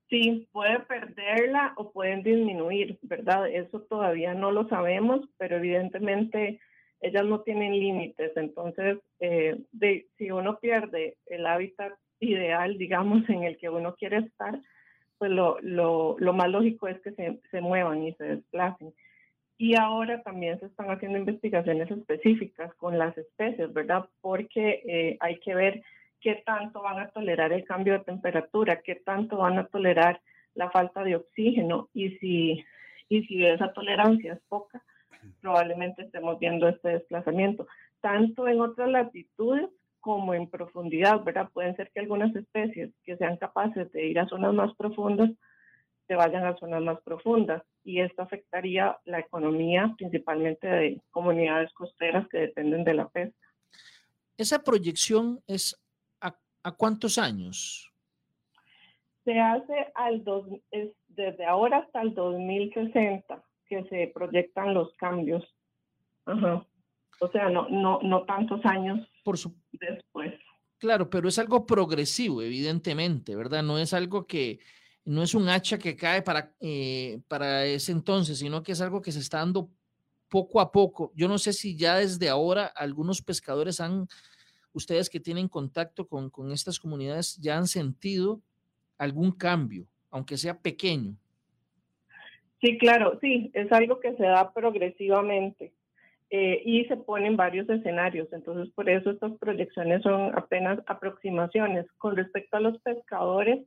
Sí, 0.10 0.48
puede 0.54 0.80
perderla 0.82 1.74
o 1.76 1.92
pueden 1.92 2.24
disminuir, 2.24 2.98
¿verdad? 3.02 3.50
Eso 3.50 3.82
todavía 3.82 4.34
no 4.34 4.52
lo 4.52 4.68
sabemos, 4.70 5.28
pero 5.38 5.58
evidentemente 5.58 6.60
ellas 7.02 7.26
no 7.26 7.42
tienen 7.42 7.74
límites. 7.78 8.32
Entonces, 8.38 9.00
eh, 9.20 9.60
de, 9.74 10.08
si 10.18 10.32
uno 10.32 10.60
pierde 10.60 11.18
el 11.26 11.46
hábitat 11.46 11.94
ideal, 12.20 12.78
digamos, 12.78 13.28
en 13.30 13.44
el 13.44 13.58
que 13.58 13.70
uno 13.70 13.96
quiere 13.96 14.18
estar, 14.18 14.60
pues 15.18 15.32
lo, 15.32 15.58
lo, 15.62 16.16
lo 16.20 16.34
más 16.34 16.50
lógico 16.50 16.88
es 16.88 17.00
que 17.02 17.12
se, 17.12 17.40
se, 17.52 17.60
muevan 17.60 18.04
y 18.04 18.14
se 18.14 18.24
desplacen. 18.24 18.94
Y 19.58 19.76
ahora 19.76 20.22
también 20.22 20.60
se 20.60 20.68
están 20.68 20.90
haciendo 20.90 21.18
investigaciones 21.18 21.90
específicas 21.90 22.74
con 22.76 22.98
las 22.98 23.18
especies, 23.18 23.74
¿verdad? 23.74 24.06
Porque 24.22 24.84
eh, 24.86 25.18
hay 25.20 25.40
que 25.40 25.56
ver 25.56 25.84
qué 26.22 26.42
tanto 26.46 26.82
van 26.82 27.00
a 27.00 27.10
tolerar 27.10 27.54
el 27.54 27.64
cambio 27.64 27.94
de 27.94 28.06
temperatura, 28.06 28.82
qué 28.82 28.96
tanto 28.96 29.38
van 29.38 29.60
a 29.60 29.68
tolerar 29.68 30.22
la 30.56 30.70
falta 30.72 31.04
de 31.04 31.16
oxígeno 31.16 31.90
y 31.94 32.12
si, 32.18 32.64
y 33.10 33.24
si 33.26 33.46
esa 33.46 33.72
tolerancia 33.74 34.34
es 34.34 34.42
poca, 34.48 34.84
probablemente 35.42 36.04
estemos 36.04 36.40
viendo 36.40 36.68
este 36.68 36.90
desplazamiento, 36.90 37.68
tanto 38.02 38.48
en 38.48 38.62
otras 38.62 38.90
latitudes 38.90 39.70
como 40.00 40.34
en 40.34 40.50
profundidad, 40.50 41.24
¿verdad? 41.24 41.50
Pueden 41.54 41.76
ser 41.76 41.92
que 41.92 42.00
algunas 42.00 42.36
especies 42.36 42.92
que 43.04 43.18
sean 43.18 43.38
capaces 43.38 43.92
de 43.92 44.08
ir 44.08 44.20
a 44.20 44.28
zonas 44.28 44.54
más 44.54 44.74
profundas 44.76 45.32
se 46.08 46.16
vayan 46.16 46.46
a 46.46 46.58
zonas 46.58 46.82
más 46.82 47.02
profundas 47.02 47.62
y 47.84 48.00
esto 48.00 48.22
afectaría 48.22 48.98
la 49.06 49.20
economía 49.20 49.94
principalmente 49.98 50.68
de 50.68 51.02
comunidades 51.12 51.72
costeras 51.74 52.28
que 52.30 52.40
dependen 52.40 52.84
de 52.86 52.94
la 52.94 53.10
pesca. 53.10 53.48
Esa 54.38 54.64
proyección 54.64 55.42
es 55.48 55.78
¿A 56.68 56.74
cuántos 56.74 57.18
años? 57.18 57.94
Se 59.24 59.40
hace 59.40 59.88
al 59.96 60.22
dos, 60.26 60.50
es 60.70 60.90
desde 61.08 61.46
ahora 61.46 61.78
hasta 61.78 62.02
el 62.02 62.14
2060 62.14 63.42
que 63.70 63.86
se 63.86 64.12
proyectan 64.14 64.74
los 64.74 64.94
cambios. 64.98 65.46
O 66.26 67.28
sea, 67.32 67.48
no, 67.48 67.70
no, 67.70 68.02
no 68.04 68.26
tantos 68.26 68.66
años 68.66 69.08
Por 69.24 69.38
su... 69.38 69.56
después. 69.72 70.34
Claro, 70.78 71.10
pero 71.10 71.30
es 71.30 71.40
algo 71.40 71.66
progresivo, 71.66 72.42
evidentemente, 72.42 73.34
¿verdad? 73.38 73.64
No 73.64 73.80
es 73.80 73.94
algo 73.94 74.28
que, 74.28 74.60
no 75.06 75.24
es 75.24 75.34
un 75.36 75.48
hacha 75.48 75.78
que 75.78 75.96
cae 75.96 76.22
para, 76.22 76.54
eh, 76.60 77.22
para 77.30 77.64
ese 77.64 77.94
entonces, 77.94 78.40
sino 78.40 78.62
que 78.62 78.74
es 78.74 78.82
algo 78.82 79.02
que 79.02 79.14
se 79.14 79.20
está 79.20 79.38
dando 79.38 79.70
poco 80.28 80.60
a 80.60 80.70
poco. 80.70 81.14
Yo 81.16 81.30
no 81.30 81.38
sé 81.38 81.54
si 81.54 81.78
ya 81.78 81.96
desde 81.96 82.28
ahora 82.28 82.66
algunos 82.76 83.22
pescadores 83.22 83.80
han 83.80 84.10
ustedes 84.78 85.10
que 85.10 85.20
tienen 85.20 85.48
contacto 85.48 86.08
con, 86.08 86.32
estas 86.52 86.80
comunidades 86.80 87.38
ya 87.38 87.58
han 87.58 87.68
sentido 87.68 88.42
algún 88.98 89.32
cambio, 89.32 89.86
aunque 90.10 90.38
sea 90.38 90.58
pequeño. 90.58 91.16
Sí, 92.62 92.78
claro, 92.78 93.18
sí, 93.22 93.52
es 93.54 93.72
algo 93.72 94.00
que 94.00 94.16
se 94.16 94.24
da 94.24 94.52
progresivamente 94.54 95.74
eh, 96.30 96.62
y 96.66 96.86
se 96.86 96.98
ponen 96.98 97.38
varios 97.38 97.70
escenarios. 97.70 98.28
Entonces, 98.32 98.74
por 98.74 98.90
eso 98.90 99.12
estas 99.12 99.34
proyecciones 99.38 100.02
son 100.02 100.36
apenas 100.36 100.80
aproximaciones. 100.88 101.86
Con 101.98 102.16
respecto 102.16 102.58
a 102.58 102.62
los 102.62 102.80
pescadores, 102.80 103.60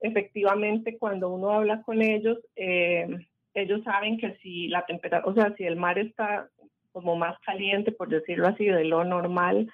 efectivamente, 0.00 0.98
cuando 0.98 1.28
uno 1.30 1.50
habla 1.50 1.82
con 1.82 2.02
ellos, 2.02 2.38
eh, 2.56 3.06
ellos 3.54 3.82
saben 3.84 4.18
que 4.18 4.34
si 4.42 4.68
la 4.68 4.84
temperatura, 4.84 5.30
o 5.30 5.34
sea, 5.34 5.54
si 5.56 5.64
el 5.64 5.76
mar 5.76 5.98
está 5.98 6.48
como 6.94 7.16
más 7.16 7.38
caliente, 7.40 7.90
por 7.92 8.08
decirlo 8.08 8.48
así, 8.48 8.66
de 8.66 8.84
lo 8.84 9.04
normal, 9.04 9.68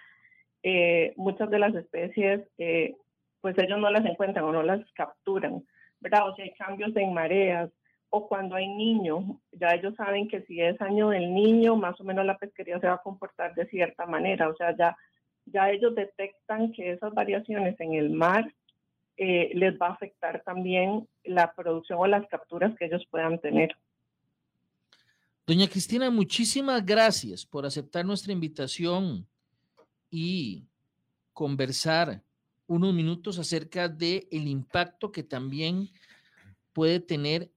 eh, 0.62 1.14
muchas 1.16 1.50
de 1.50 1.58
las 1.58 1.74
especies, 1.74 2.42
eh, 2.58 2.94
pues 3.40 3.56
ellos 3.58 3.78
no 3.78 3.90
las 3.90 4.04
encuentran 4.04 4.44
o 4.44 4.52
no 4.52 4.62
las 4.62 4.80
capturan, 4.92 5.64
¿verdad? 6.00 6.28
O 6.28 6.34
si 6.34 6.42
hay 6.42 6.52
cambios 6.52 6.94
en 6.96 7.14
mareas 7.14 7.70
o 8.10 8.28
cuando 8.28 8.56
hay 8.56 8.68
niños, 8.68 9.24
ya 9.52 9.68
ellos 9.68 9.94
saben 9.96 10.28
que 10.28 10.42
si 10.42 10.60
es 10.60 10.80
año 10.80 11.10
del 11.10 11.32
niño, 11.32 11.76
más 11.76 11.98
o 12.00 12.04
menos 12.04 12.26
la 12.26 12.36
pesquería 12.36 12.80
se 12.80 12.88
va 12.88 12.94
a 12.94 13.02
comportar 13.02 13.54
de 13.54 13.66
cierta 13.66 14.04
manera, 14.04 14.48
o 14.48 14.56
sea, 14.56 14.76
ya, 14.76 14.96
ya 15.46 15.70
ellos 15.70 15.94
detectan 15.94 16.72
que 16.72 16.90
esas 16.92 17.14
variaciones 17.14 17.78
en 17.78 17.94
el 17.94 18.10
mar 18.10 18.52
eh, 19.16 19.50
les 19.54 19.74
va 19.78 19.88
a 19.88 19.92
afectar 19.92 20.42
también 20.44 21.06
la 21.24 21.52
producción 21.54 21.98
o 22.00 22.06
las 22.06 22.26
capturas 22.28 22.76
que 22.76 22.86
ellos 22.86 23.06
puedan 23.10 23.38
tener. 23.38 23.76
Doña 25.46 25.68
Cristina, 25.68 26.10
muchísimas 26.10 26.84
gracias 26.84 27.46
por 27.46 27.64
aceptar 27.64 28.04
nuestra 28.04 28.32
invitación 28.32 29.26
y 30.10 30.66
conversar 31.32 32.22
unos 32.66 32.94
minutos 32.94 33.38
acerca 33.38 33.88
del 33.88 34.26
el 34.30 34.46
impacto 34.46 35.10
que 35.10 35.22
también 35.22 35.90
puede 36.72 37.00
tener 37.00 37.50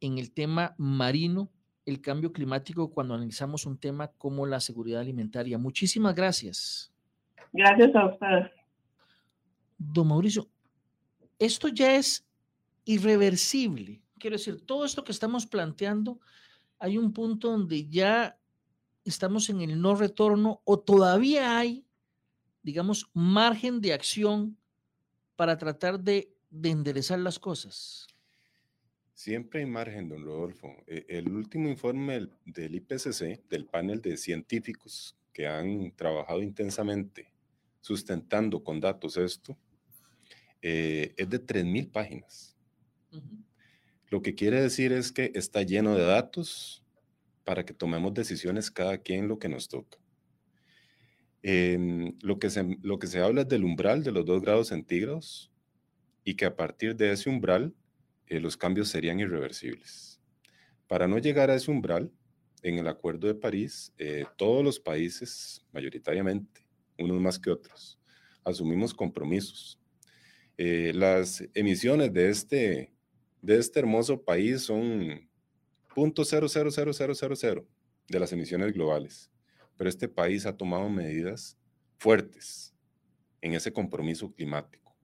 en 0.00 0.18
el 0.18 0.32
tema 0.32 0.74
marino 0.78 1.50
el 1.86 2.02
cambio 2.02 2.32
climático 2.32 2.90
cuando 2.90 3.14
analizamos 3.14 3.64
un 3.64 3.78
tema 3.78 4.08
como 4.18 4.44
la 4.44 4.60
seguridad 4.60 5.00
alimentaria. 5.00 5.56
Muchísimas 5.56 6.14
gracias. 6.14 6.92
Gracias 7.50 7.94
a 7.94 8.06
ustedes. 8.06 8.50
Don 9.78 10.08
Mauricio, 10.08 10.46
esto 11.38 11.68
ya 11.68 11.94
es 11.94 12.26
irreversible. 12.84 14.02
Quiero 14.18 14.36
decir, 14.36 14.60
todo 14.66 14.84
esto 14.84 15.02
que 15.02 15.12
estamos 15.12 15.46
planteando, 15.46 16.20
hay 16.78 16.98
un 16.98 17.12
punto 17.12 17.50
donde 17.50 17.88
ya 17.88 18.38
estamos 19.04 19.48
en 19.48 19.62
el 19.62 19.80
no 19.80 19.94
retorno 19.94 20.60
o 20.64 20.78
todavía 20.78 21.56
hay 21.56 21.86
digamos, 22.62 23.08
margen 23.14 23.80
de 23.80 23.92
acción 23.92 24.56
para 25.36 25.56
tratar 25.56 26.00
de, 26.00 26.34
enderezar 26.62 27.18
las 27.18 27.38
cosas? 27.38 28.06
Siempre 29.14 29.60
hay 29.60 29.66
margen, 29.66 30.08
don 30.08 30.24
Rodolfo. 30.24 30.74
E, 30.86 31.04
el 31.08 31.28
último 31.28 31.68
informe 31.68 32.28
del, 32.44 32.74
IPCC, 32.74 33.48
del 33.48 33.66
panel 33.66 34.00
de 34.00 34.16
científicos 34.16 35.16
que 35.32 35.46
han 35.46 35.92
trabajado 35.96 36.42
intensamente 36.42 37.32
sustentando 37.80 38.62
con 38.62 38.80
datos 38.80 39.16
esto, 39.16 39.56
eh, 40.60 41.14
es 41.16 41.30
de 41.30 41.44
3.000 41.44 41.90
páginas. 41.90 42.56
Lo 44.08 44.22
que 44.22 44.34
quiere 44.34 44.60
decir 44.60 44.92
es 44.92 45.12
que 45.12 45.30
está 45.34 45.62
lleno 45.62 45.94
de 45.94 46.04
datos 46.04 46.82
para 47.44 47.64
que 47.64 47.74
tomemos 47.74 48.12
decisiones 48.14 48.70
cada 48.70 48.98
quien 48.98 49.28
lo 49.28 49.38
que 49.38 49.48
nos 49.48 49.68
toca. 49.68 49.98
Em, 51.42 52.16
lo, 52.20 52.38
que 52.38 52.50
se, 52.50 53.20
habla 53.20 53.42
es 53.42 53.48
del 53.48 53.64
umbral 53.64 54.02
de 54.02 54.10
los 54.10 54.24
2 54.24 54.42
grados 54.42 54.68
centígrados 54.68 55.52
y 56.24 56.34
que 56.34 56.44
a 56.44 56.56
partir 56.56 56.96
de 56.96 57.12
ese 57.12 57.30
umbral 57.30 57.74
eh, 58.26 58.40
los 58.40 58.56
cambios 58.56 58.88
serían 58.88 59.20
irreversibles. 59.20 60.20
Para 60.88 61.06
no 61.06 61.18
llegar 61.18 61.50
a 61.50 61.54
ese 61.54 61.70
umbral, 61.70 62.10
en 62.62 62.78
el 62.78 62.88
Acuerdo 62.88 63.28
de 63.28 63.36
París, 63.36 63.94
eh, 63.98 64.24
todos 64.36 64.64
los 64.64 64.80
países, 64.80 65.64
mayoritariamente, 65.72 66.66
unos 66.98 67.20
más 67.20 67.38
que 67.38 67.50
otros, 67.50 68.00
asumimos 68.42 68.92
compromisos. 68.92 69.78
Eh, 70.56 70.92
las 70.92 71.44
emisiones 71.54 72.12
de 72.12 72.30
este, 72.30 72.92
de 73.40 73.58
este 73.58 73.78
hermoso 73.78 74.20
país 74.20 74.62
son 74.62 75.28
.0000000 75.94 77.64
de 78.08 78.18
las 78.18 78.32
emisiones 78.32 78.72
globales 78.72 79.30
pero 79.78 79.88
este 79.88 80.08
país 80.08 80.44
ha 80.44 80.54
tomado 80.54 80.90
medidas 80.90 81.56
fuertes 81.96 82.74
en 83.40 83.54
ese 83.54 83.72
compromiso 83.72 84.30
climático. 84.34 84.94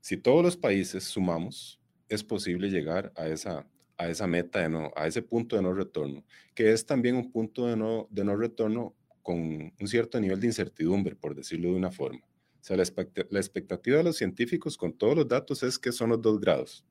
Si 0.00 0.16
todos 0.16 0.42
los 0.42 0.56
países 0.56 1.04
sumamos, 1.04 1.80
es 2.08 2.22
posible 2.22 2.70
llegar 2.70 3.12
a 3.16 3.26
esa, 3.26 3.68
a 3.98 4.08
esa 4.08 4.28
meta, 4.28 4.60
de 4.60 4.68
no, 4.68 4.92
a 4.94 5.08
ese 5.08 5.20
punto 5.20 5.56
de 5.56 5.62
no 5.62 5.74
retorno, 5.74 6.24
que 6.54 6.72
es 6.72 6.86
también 6.86 7.16
un 7.16 7.32
punto 7.32 7.66
de 7.66 7.76
no, 7.76 8.06
de 8.10 8.24
no 8.24 8.36
retorno 8.36 8.94
con 9.22 9.36
un 9.36 9.88
cierto 9.88 10.20
nivel 10.20 10.38
de 10.38 10.46
incertidumbre, 10.46 11.16
por 11.16 11.34
decirlo 11.34 11.70
de 11.70 11.74
una 11.74 11.90
forma. 11.90 12.20
O 12.20 12.64
sea, 12.66 12.76
la, 12.76 12.84
la 13.30 13.40
expectativa 13.40 13.96
de 13.96 14.04
los 14.04 14.16
científicos 14.16 14.76
con 14.76 14.92
todos 14.92 15.16
los 15.16 15.26
datos 15.26 15.64
es 15.64 15.78
que 15.78 15.90
son 15.90 16.10
los 16.10 16.22
dos 16.22 16.40
grados, 16.40 16.84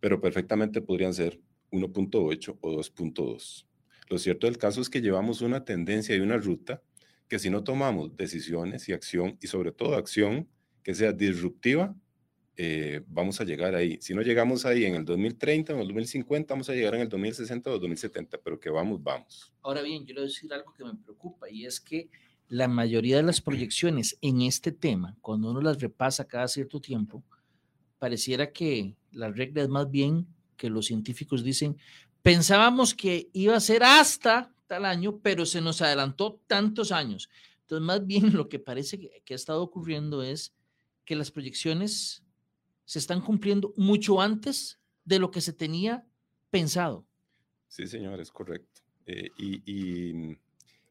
pero 0.00 0.20
perfectamente 0.20 0.80
podrían 0.80 1.12
ser 1.12 1.38
1.8 1.70 2.58
o 2.58 2.72
2.2. 2.72 3.66
Lo 4.08 4.18
cierto 4.18 4.46
del 4.46 4.58
caso 4.58 4.80
es 4.80 4.88
que 4.88 5.00
llevamos 5.00 5.40
una 5.40 5.64
tendencia 5.64 6.14
y 6.14 6.20
una 6.20 6.36
ruta 6.36 6.82
que 7.28 7.38
si 7.38 7.50
no 7.50 7.64
tomamos 7.64 8.16
decisiones 8.16 8.88
y 8.88 8.92
acción, 8.92 9.36
y 9.40 9.48
sobre 9.48 9.72
todo 9.72 9.96
acción 9.96 10.48
que 10.82 10.94
sea 10.94 11.12
disruptiva, 11.12 11.94
eh, 12.56 13.02
vamos 13.08 13.40
a 13.40 13.44
llegar 13.44 13.74
ahí. 13.74 13.98
Si 14.00 14.14
no 14.14 14.22
llegamos 14.22 14.64
ahí 14.64 14.84
en 14.84 14.94
el 14.94 15.04
2030 15.04 15.72
o 15.72 15.76
en 15.76 15.82
el 15.82 15.88
2050, 15.88 16.54
vamos 16.54 16.70
a 16.70 16.74
llegar 16.74 16.94
en 16.94 17.02
el 17.02 17.08
2060 17.08 17.70
o 17.70 17.78
2070, 17.78 18.38
pero 18.38 18.58
que 18.58 18.70
vamos, 18.70 19.02
vamos. 19.02 19.52
Ahora 19.62 19.82
bien, 19.82 20.06
yo 20.06 20.14
le 20.14 20.22
decir 20.22 20.52
algo 20.52 20.72
que 20.72 20.84
me 20.84 20.94
preocupa 20.94 21.50
y 21.50 21.66
es 21.66 21.80
que 21.80 22.08
la 22.48 22.68
mayoría 22.68 23.16
de 23.16 23.24
las 23.24 23.40
proyecciones 23.40 24.16
en 24.22 24.40
este 24.40 24.72
tema, 24.72 25.16
cuando 25.20 25.50
uno 25.50 25.60
las 25.60 25.80
repasa 25.80 26.26
cada 26.26 26.48
cierto 26.48 26.80
tiempo, 26.80 27.24
pareciera 27.98 28.52
que 28.52 28.94
la 29.10 29.30
regla 29.30 29.62
es 29.62 29.68
más 29.68 29.90
bien 29.90 30.26
que 30.56 30.70
los 30.70 30.86
científicos 30.86 31.44
dicen, 31.44 31.76
pensábamos 32.26 32.92
que 32.92 33.30
iba 33.34 33.54
a 33.54 33.60
ser 33.60 33.84
hasta 33.84 34.52
tal 34.66 34.84
año, 34.84 35.20
pero 35.20 35.46
se 35.46 35.60
nos 35.60 35.80
adelantó 35.80 36.40
tantos 36.48 36.90
años. 36.90 37.30
Entonces, 37.60 37.86
más 37.86 38.04
bien 38.04 38.32
lo 38.36 38.48
que 38.48 38.58
parece 38.58 38.98
que, 38.98 39.32
ha 39.32 39.36
estado 39.36 39.62
ocurriendo 39.62 40.24
es 40.24 40.52
que 41.04 41.14
las 41.14 41.30
proyecciones 41.30 42.24
se 42.84 42.98
están 42.98 43.20
cumpliendo 43.20 43.72
mucho 43.76 44.20
antes 44.20 44.80
de 45.04 45.20
lo 45.20 45.30
que 45.30 45.40
se 45.40 45.52
tenía 45.52 46.04
pensado. 46.50 47.06
Sí, 47.68 47.86
señor, 47.86 48.20
es 48.20 48.32
correcto. 48.32 48.80
Eh, 49.06 49.30
y, 49.38 50.36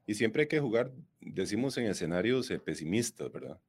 y, 0.07 0.13
siempre 0.13 0.43
hay 0.43 0.47
que 0.47 0.61
jugar, 0.61 0.93
decimos 1.19 1.77
en 1.77 1.87
escenarios 1.87 2.49
eh, 2.49 2.59
pesimistas, 2.59 3.29
¿verdad? 3.29 3.59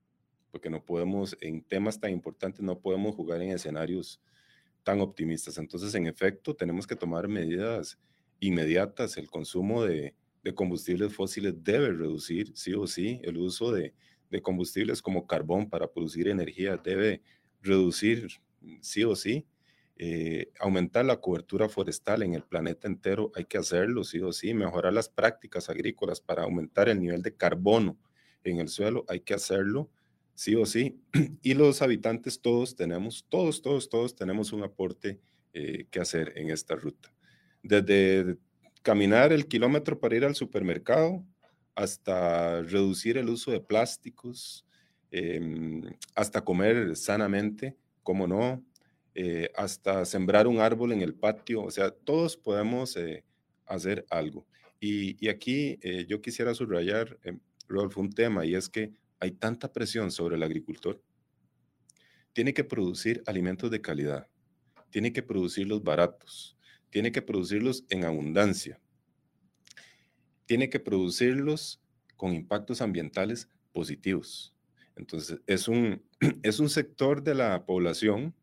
Porque 0.53 0.71
no 0.71 0.85
podemos, 0.85 1.37
en 1.41 1.63
temas 1.63 1.99
tan 1.99 2.13
importantes, 2.13 2.61
no 2.61 2.79
podemos 2.79 3.17
jugar 3.17 3.43
en 3.43 3.51
escenarios 3.51 4.21
tan 4.87 5.01
optimistas. 5.01 5.59
Entonces, 5.59 5.93
en 5.97 6.07
efecto, 6.07 6.55
tenemos 6.55 6.87
que 6.87 6.95
tomar 6.95 7.27
medidas 7.27 7.99
inmediatas. 8.39 9.17
El 9.17 9.29
consumo 9.29 9.83
de, 9.83 10.15
combustibles 10.55 11.13
fósiles 11.13 11.55
debe 11.65 11.91
reducir, 11.91 12.57
sí 12.57 12.73
o 12.73 12.87
sí. 12.87 13.21
El 13.25 13.37
uso 13.37 13.73
de, 13.73 13.95
combustibles 14.43 15.03
como 15.03 15.27
carbón 15.27 15.69
para 15.69 15.91
producir 15.91 16.29
energía 16.29 16.77
debe 16.77 17.21
reducir, 17.63 18.29
sí 18.81 19.03
o 19.03 19.17
sí. 19.17 19.45
Eh, 19.99 20.53
aumentar 20.61 21.05
la 21.05 21.21
cobertura 21.21 21.69
forestal 21.69 22.23
en 22.23 22.35
el 22.35 22.45
planeta 22.45 22.87
entero, 22.87 23.33
hay 23.35 23.47
que 23.47 23.59
hacerlo, 23.59 24.05
sí 24.05 24.21
o 24.21 24.33
sí. 24.33 24.55
Mejorar 24.55 24.93
las 24.93 25.09
prácticas 25.09 25.69
agrícolas 25.69 26.21
para 26.21 26.45
aumentar 26.45 26.89
el 26.89 27.01
nivel 27.01 27.23
de 27.23 27.35
carbono 27.35 27.99
en 28.45 28.61
el 28.61 28.69
suelo, 28.69 29.05
hay 29.09 29.19
que 29.19 29.35
hacerlo 29.35 29.91
sí 30.37 30.55
o 30.55 30.65
sí. 30.65 31.01
Y 31.43 31.55
los 31.55 31.83
habitantes 31.83 32.41
todos 32.41 32.77
tenemos, 32.77 33.27
todos, 33.29 33.61
todos, 33.63 33.89
todos 33.89 34.15
tenemos 34.15 34.53
un 34.53 34.63
aporte 34.63 35.19
eh, 35.53 35.87
que 35.91 35.99
hacer 35.99 36.35
en 36.37 36.51
esta 36.51 36.77
ruta. 36.77 37.13
Desde 37.63 38.37
caminar 38.83 39.33
el 39.33 39.49
kilómetro 39.49 39.99
para 39.99 40.15
ir 40.15 40.25
al 40.25 40.37
supermercado 40.37 41.25
hasta 41.75 42.63
reducir 42.63 43.19
el 43.19 43.29
uso 43.29 43.51
de 43.51 43.61
plásticos, 43.61 44.65
em, 45.11 45.83
hasta 46.15 46.45
comer 46.45 46.97
sanamente, 46.97 47.77
como 48.03 48.27
no, 48.29 48.65
eh, 49.15 49.51
hasta 49.57 50.05
sembrar 50.05 50.47
un 50.47 50.61
árbol 50.61 50.93
en 50.93 51.01
el 51.03 51.15
patio, 51.15 51.65
o 51.65 51.71
sea, 51.71 51.91
todos 51.91 52.37
podemos 52.37 52.97
eh, 52.97 53.25
hacer 53.67 54.07
algo. 54.11 54.47
Y, 54.79 55.17
y 55.25 55.29
aquí 55.29 55.79
yo 56.07 56.21
quisiera 56.21 56.55
subrayar, 56.55 57.19
Rodolfo, 57.67 58.03
un 58.03 58.13
tema, 58.13 58.45
y 58.45 58.55
es 58.55 58.69
que 58.69 58.93
hay 59.21 59.33
tanta 59.33 59.73
presión 59.73 60.11
sobre 60.11 60.37
el 60.37 60.43
agricultor, 60.43 61.03
tiene 62.33 62.53
que 62.53 62.65
producir 62.65 63.23
alimentos 63.27 63.71
de 63.71 63.81
calidad, 63.81 64.29
tiene 64.91 65.13
que 65.13 65.23
producirlos 65.23 65.83
baratos, 65.83 66.57
tiene 66.91 67.13
que 67.13 67.23
producirlos 67.23 67.85
en 67.89 68.05
abundancia, 68.05 68.81
tiene 70.45 70.71
que 70.71 70.81
producirlos 70.81 71.83
con 72.17 72.35
impactos 72.35 72.81
ambientales 72.81 73.49
positivos. 73.73 74.55
Entonces, 74.97 75.41
es 75.47 75.69
un, 75.69 76.03
es 76.43 76.61
un 76.61 76.69
sector 76.69 77.23
de 77.23 77.35
la 77.35 77.65
población 77.67 78.35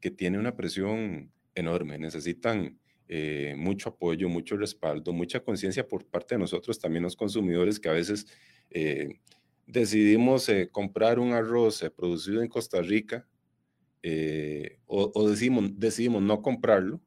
que 0.00 0.10
tiene 0.10 0.38
una 0.38 0.56
presión 0.56 1.32
enorme. 1.54 1.98
Necesitan 1.98 2.78
eh, 3.08 3.54
mucho 3.56 3.90
apoyo, 3.90 4.28
mucho 4.28 4.56
respaldo, 4.56 5.12
mucha 5.12 5.40
conciencia 5.40 5.86
por 5.86 6.06
parte 6.06 6.34
de 6.34 6.40
nosotros, 6.40 6.78
también 6.78 7.02
los 7.02 7.16
consumidores, 7.16 7.78
que 7.78 7.88
a 7.88 7.92
veces 7.92 8.26
eh, 8.70 9.20
decidimos 9.66 10.48
eh, 10.48 10.68
comprar 10.70 11.18
un 11.18 11.32
arroz 11.32 11.82
eh, 11.82 11.90
producido 11.90 12.42
en 12.42 12.48
Costa 12.48 12.82
Rica 12.82 13.26
eh, 14.02 14.78
o, 14.86 15.28
decimos, 15.28 15.78
decidimos 15.78 16.22
no 16.22 16.42
comprarlo, 16.42 17.00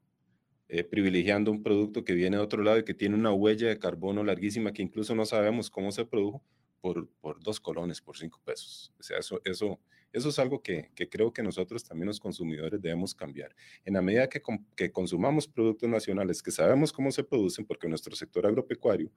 privilegiando 0.90 1.52
un 1.52 1.62
producto 1.62 2.04
que 2.04 2.14
viene 2.14 2.38
de 2.38 2.42
otro 2.42 2.62
lado 2.62 2.78
y 2.78 2.84
que 2.84 2.94
tiene 2.94 3.14
una 3.14 3.32
huella 3.32 3.68
de 3.68 3.78
carbono 3.78 4.24
larguísima 4.24 4.72
que 4.72 4.82
incluso 4.82 5.14
no 5.14 5.24
sabemos 5.24 5.70
cómo 5.70 5.92
se 5.92 6.04
produjo 6.04 6.42
por, 6.80 7.08
por 7.20 7.40
dos 7.40 7.60
colones, 7.60 8.00
por 8.00 8.16
cinco 8.16 8.40
pesos. 8.44 8.92
O 8.98 9.02
sea, 9.02 9.18
eso, 9.18 9.40
eso, 9.44 9.78
eso 10.12 10.28
es 10.30 10.38
algo 10.38 10.62
que, 10.62 10.90
que, 10.94 11.08
creo 11.08 11.32
que 11.32 11.42
nosotros 11.42 11.84
también 11.84 12.06
los 12.06 12.20
consumidores 12.20 12.80
debemos 12.80 13.14
cambiar. 13.14 13.54
En 13.84 13.94
la 13.94 14.02
medida 14.02 14.28
que, 14.28 14.40
que, 14.74 14.90
consumamos 14.90 15.46
productos 15.46 15.88
nacionales, 15.88 16.42
que 16.42 16.50
sabemos 16.50 16.92
cómo 16.92 17.10
se 17.10 17.22
producen, 17.22 17.66
porque 17.66 17.88
nuestro 17.88 18.16
sector 18.16 18.46
agropecuario 18.46 19.08
eh, 19.08 19.12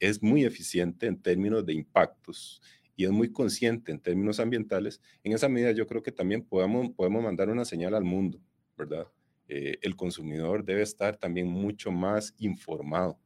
es 0.00 0.22
muy 0.22 0.44
eficiente 0.44 1.06
en 1.06 1.20
términos 1.20 1.64
de 1.66 1.74
impactos 1.74 2.62
y 2.96 3.04
es 3.04 3.10
muy 3.10 3.30
consciente 3.32 3.92
en 3.92 4.00
términos 4.00 4.40
ambientales, 4.40 5.00
en 5.22 5.32
esa 5.32 5.48
medida 5.48 5.72
yo 5.72 5.86
creo 5.86 6.02
que 6.02 6.12
también 6.12 6.42
podemos, 6.42 6.90
podemos 6.92 7.22
mandar 7.22 7.48
una 7.48 7.64
señal 7.64 7.94
al 7.94 8.04
mundo, 8.04 8.40
¿verdad? 8.76 9.08
Eh, 9.48 9.78
el 9.82 9.96
consumidor 9.96 10.64
debe 10.64 10.82
estar 10.82 11.16
también 11.16 11.48
mucho 11.48 11.90
más 11.90 12.34
informado 12.38 13.18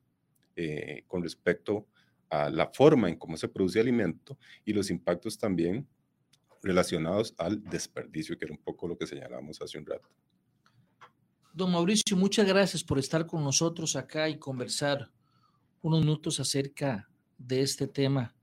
eh, 0.57 1.05
con 1.07 1.23
respecto 1.23 1.87
a 2.31 2.51
la 2.51 2.67
forma 2.67 3.09
en 3.09 3.17
cómo 3.17 3.37
se 3.37 3.49
produce 3.49 3.81
alimento 3.81 4.37
y 4.65 4.73
los 4.73 4.91
impactos 4.91 5.39
también 5.39 5.87
relacionados 6.63 7.35
al 7.39 7.63
desperdicio, 7.63 8.37
que 8.37 8.47
era 8.47 8.55
un 8.55 8.61
poco 8.61 8.89
lo 8.89 8.99
que 8.99 9.07
señalamos 9.07 9.61
hace 9.63 9.79
un 9.79 9.87
rato. 9.87 10.09
Don 11.53 11.71
Mauricio, 11.73 12.17
muchas 12.17 12.47
gracias 12.47 12.83
por 12.83 12.99
estar 12.99 13.27
con 13.27 13.45
nosotros 13.45 13.97
acá 13.97 14.29
y 14.29 14.39
conversar 14.39 15.11
unos 15.83 16.01
minutos 16.01 16.41
acerca 16.41 17.09
de 17.37 17.63
este 17.63 17.87
tema. 17.87 18.35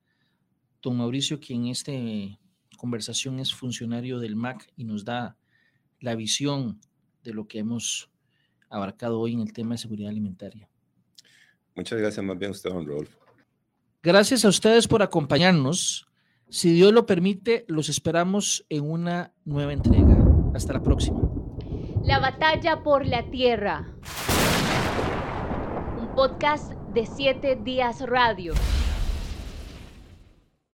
Don 0.81 0.97
Mauricio, 0.97 1.39
quien 1.39 1.65
en 1.65 1.71
esta 1.71 1.91
conversación 2.77 3.39
es 3.39 3.53
funcionario 3.53 4.19
del 4.19 4.35
MAC 4.35 4.71
y 4.75 4.83
nos 4.83 5.05
da 5.05 5.37
la 5.99 6.15
visión 6.15 6.79
de 7.23 7.33
lo 7.33 7.47
que 7.47 7.59
hemos 7.59 8.11
abarcado 8.69 9.19
hoy 9.19 9.33
en 9.33 9.41
el 9.41 9.53
tema 9.53 9.73
de 9.73 9.79
seguridad 9.79 10.09
alimentaria. 10.09 10.69
Muchas 11.75 11.99
gracias 11.99 12.23
más 12.25 12.37
bien 12.37 12.49
a 12.49 12.51
usted, 12.51 12.69
don 12.69 12.85
Rodolfo. 12.85 13.19
Gracias 14.03 14.45
a 14.45 14.49
ustedes 14.49 14.87
por 14.87 15.01
acompañarnos. 15.01 16.07
Si 16.49 16.71
Dios 16.71 16.93
lo 16.93 17.05
permite, 17.05 17.65
los 17.67 17.89
esperamos 17.89 18.65
en 18.69 18.89
una 18.89 19.33
nueva 19.45 19.73
entrega. 19.73 20.15
Hasta 20.53 20.73
la 20.73 20.83
próxima. 20.83 21.19
La 22.03 22.19
batalla 22.19 22.83
por 22.83 23.05
la 23.07 23.29
tierra. 23.31 23.95
Un 25.99 26.13
podcast 26.15 26.71
de 26.95 27.05
siete 27.05 27.57
días 27.57 27.99
radio. 27.99 28.53